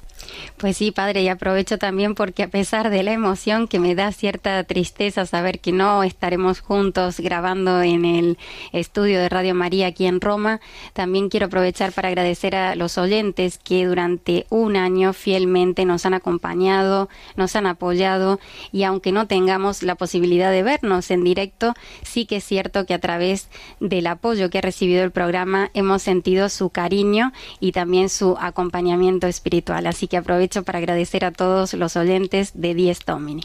Pues 0.56 0.76
sí, 0.76 0.90
padre, 0.90 1.22
y 1.22 1.28
aprovecho 1.28 1.78
también 1.78 2.14
porque 2.14 2.42
a 2.42 2.48
pesar 2.48 2.90
de 2.90 3.02
la 3.02 3.12
emoción 3.12 3.68
que 3.68 3.78
me 3.78 3.94
da 3.94 4.12
cierta 4.12 4.62
tristeza 4.64 5.26
saber 5.26 5.60
que 5.60 5.72
no 5.72 6.02
estaremos 6.02 6.60
juntos 6.60 7.20
grabando 7.20 7.82
en 7.82 8.04
el 8.04 8.38
estudio 8.72 9.20
de 9.20 9.28
Radio 9.28 9.54
María 9.54 9.88
aquí 9.88 10.06
en 10.06 10.20
Roma, 10.20 10.60
también 10.92 11.28
quiero 11.28 11.46
aprovechar 11.46 11.92
para 11.92 12.08
agradecer 12.08 12.54
a 12.54 12.74
los 12.74 12.98
oyentes 12.98 13.58
que 13.58 13.86
durante 13.86 14.46
un 14.50 14.76
año 14.76 15.12
fielmente 15.12 15.84
nos 15.84 16.06
han 16.06 16.14
acompañado, 16.14 17.08
nos 17.36 17.56
han 17.56 17.66
apoyado 17.66 18.40
y 18.72 18.84
aunque 18.84 19.12
no 19.12 19.26
tengamos 19.26 19.82
la 19.82 19.94
posibilidad 19.94 20.50
de 20.50 20.62
vernos 20.62 21.10
en 21.10 21.24
directo, 21.24 21.74
sí 22.02 22.26
que 22.26 22.36
es 22.36 22.44
cierto 22.44 22.86
que 22.86 22.94
a 22.94 22.98
través 22.98 23.48
del 23.80 24.06
apoyo 24.06 24.50
que 24.50 24.58
ha 24.58 24.62
recibido 24.62 25.02
el 25.02 25.10
programa 25.10 25.70
hemos 25.74 26.02
sentido 26.02 26.48
su 26.48 26.70
cariño 26.70 27.32
y 27.60 27.72
también 27.72 28.08
su 28.08 28.36
acompañamiento 28.38 29.26
espiritual. 29.26 29.86
Así 29.86 30.06
que 30.06 30.16
aprovecho 30.20 30.62
para 30.62 30.78
agradecer 30.78 31.24
a 31.24 31.32
todos 31.32 31.74
los 31.74 31.96
oyentes 31.96 32.52
de 32.54 32.74
Dies 32.74 33.00
Domini. 33.04 33.42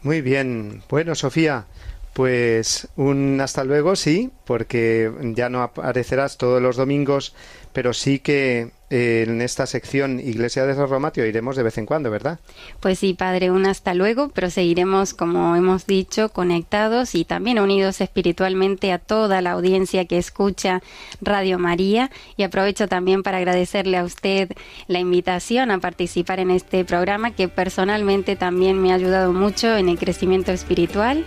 Muy 0.02 0.20
bien. 0.20 0.82
Bueno, 0.88 1.14
Sofía, 1.14 1.66
pues 2.12 2.88
un 2.96 3.40
hasta 3.40 3.64
luego, 3.64 3.96
sí, 3.96 4.30
porque 4.44 5.12
ya 5.34 5.48
no 5.48 5.62
aparecerás 5.62 6.36
todos 6.36 6.60
los 6.60 6.76
domingos, 6.76 7.34
pero 7.72 7.92
sí 7.92 8.18
que 8.18 8.72
en 8.90 9.42
esta 9.42 9.66
sección 9.66 10.18
Iglesia 10.18 10.64
de 10.64 10.74
San 10.74 10.88
Roma 10.88 11.10
te 11.10 11.26
iremos 11.28 11.56
de 11.56 11.62
vez 11.62 11.76
en 11.78 11.86
cuando, 11.86 12.10
¿verdad? 12.10 12.38
Pues 12.80 12.98
sí, 12.98 13.14
padre, 13.14 13.50
un 13.50 13.66
hasta 13.66 13.92
luego, 13.94 14.30
pero 14.30 14.48
seguiremos, 14.50 15.12
como 15.12 15.54
hemos 15.56 15.86
dicho, 15.86 16.30
conectados 16.30 17.14
y 17.14 17.24
también 17.24 17.58
unidos 17.58 18.00
espiritualmente 18.00 18.92
a 18.92 18.98
toda 18.98 19.42
la 19.42 19.52
audiencia 19.52 20.06
que 20.06 20.16
escucha 20.18 20.82
Radio 21.20 21.58
María. 21.58 22.10
Y 22.36 22.44
aprovecho 22.44 22.88
también 22.88 23.22
para 23.22 23.38
agradecerle 23.38 23.98
a 23.98 24.04
usted 24.04 24.50
la 24.86 24.98
invitación 24.98 25.70
a 25.70 25.78
participar 25.78 26.40
en 26.40 26.50
este 26.50 26.84
programa 26.84 27.32
que 27.32 27.48
personalmente 27.48 28.36
también 28.36 28.80
me 28.80 28.92
ha 28.92 28.94
ayudado 28.94 29.32
mucho 29.32 29.76
en 29.76 29.88
el 29.88 29.98
crecimiento 29.98 30.52
espiritual 30.52 31.26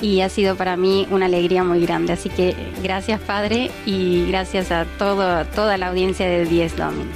y 0.00 0.20
ha 0.20 0.28
sido 0.28 0.56
para 0.56 0.76
mí 0.76 1.06
una 1.10 1.26
alegría 1.26 1.64
muy 1.64 1.84
grande. 1.84 2.12
Así 2.12 2.28
que 2.28 2.54
gracias 2.82 3.20
Padre 3.20 3.70
y 3.84 4.26
gracias 4.28 4.70
a 4.70 4.84
todo, 4.98 5.44
toda 5.46 5.76
la 5.78 5.88
audiencia 5.88 6.26
de 6.26 6.44
Diez 6.44 6.76
Domini. 6.76 7.10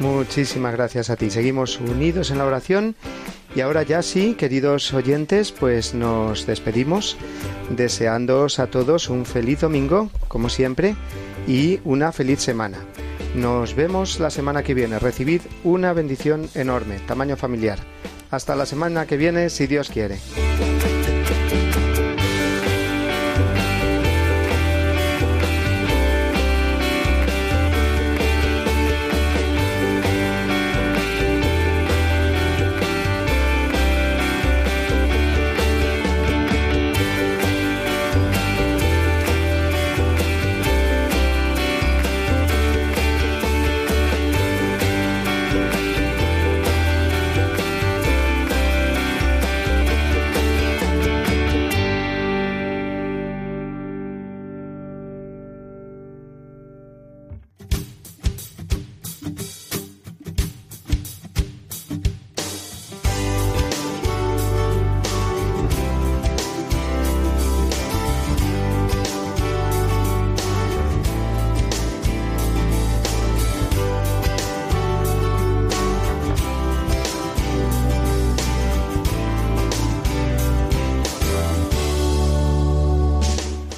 Muchísimas 0.00 0.72
gracias 0.72 1.10
a 1.10 1.16
ti. 1.16 1.30
Seguimos 1.30 1.80
unidos 1.80 2.30
en 2.30 2.38
la 2.38 2.44
oración 2.44 2.96
y 3.54 3.62
ahora 3.62 3.82
ya 3.82 4.02
sí, 4.02 4.34
queridos 4.34 4.92
oyentes, 4.92 5.50
pues 5.50 5.94
nos 5.94 6.44
despedimos 6.46 7.16
deseándoos 7.70 8.58
a 8.58 8.66
todos 8.66 9.08
un 9.08 9.24
feliz 9.24 9.62
domingo, 9.62 10.10
como 10.28 10.50
siempre, 10.50 10.94
y 11.48 11.80
una 11.84 12.12
feliz 12.12 12.40
semana. 12.40 12.78
Nos 13.34 13.74
vemos 13.74 14.20
la 14.20 14.30
semana 14.30 14.62
que 14.62 14.74
viene. 14.74 14.98
Recibid 14.98 15.40
una 15.64 15.94
bendición 15.94 16.48
enorme, 16.54 16.98
tamaño 17.06 17.36
familiar. 17.36 17.78
Hasta 18.30 18.56
la 18.56 18.66
semana 18.66 19.06
que 19.06 19.16
viene, 19.16 19.48
si 19.48 19.66
Dios 19.66 19.88
quiere. 19.88 20.18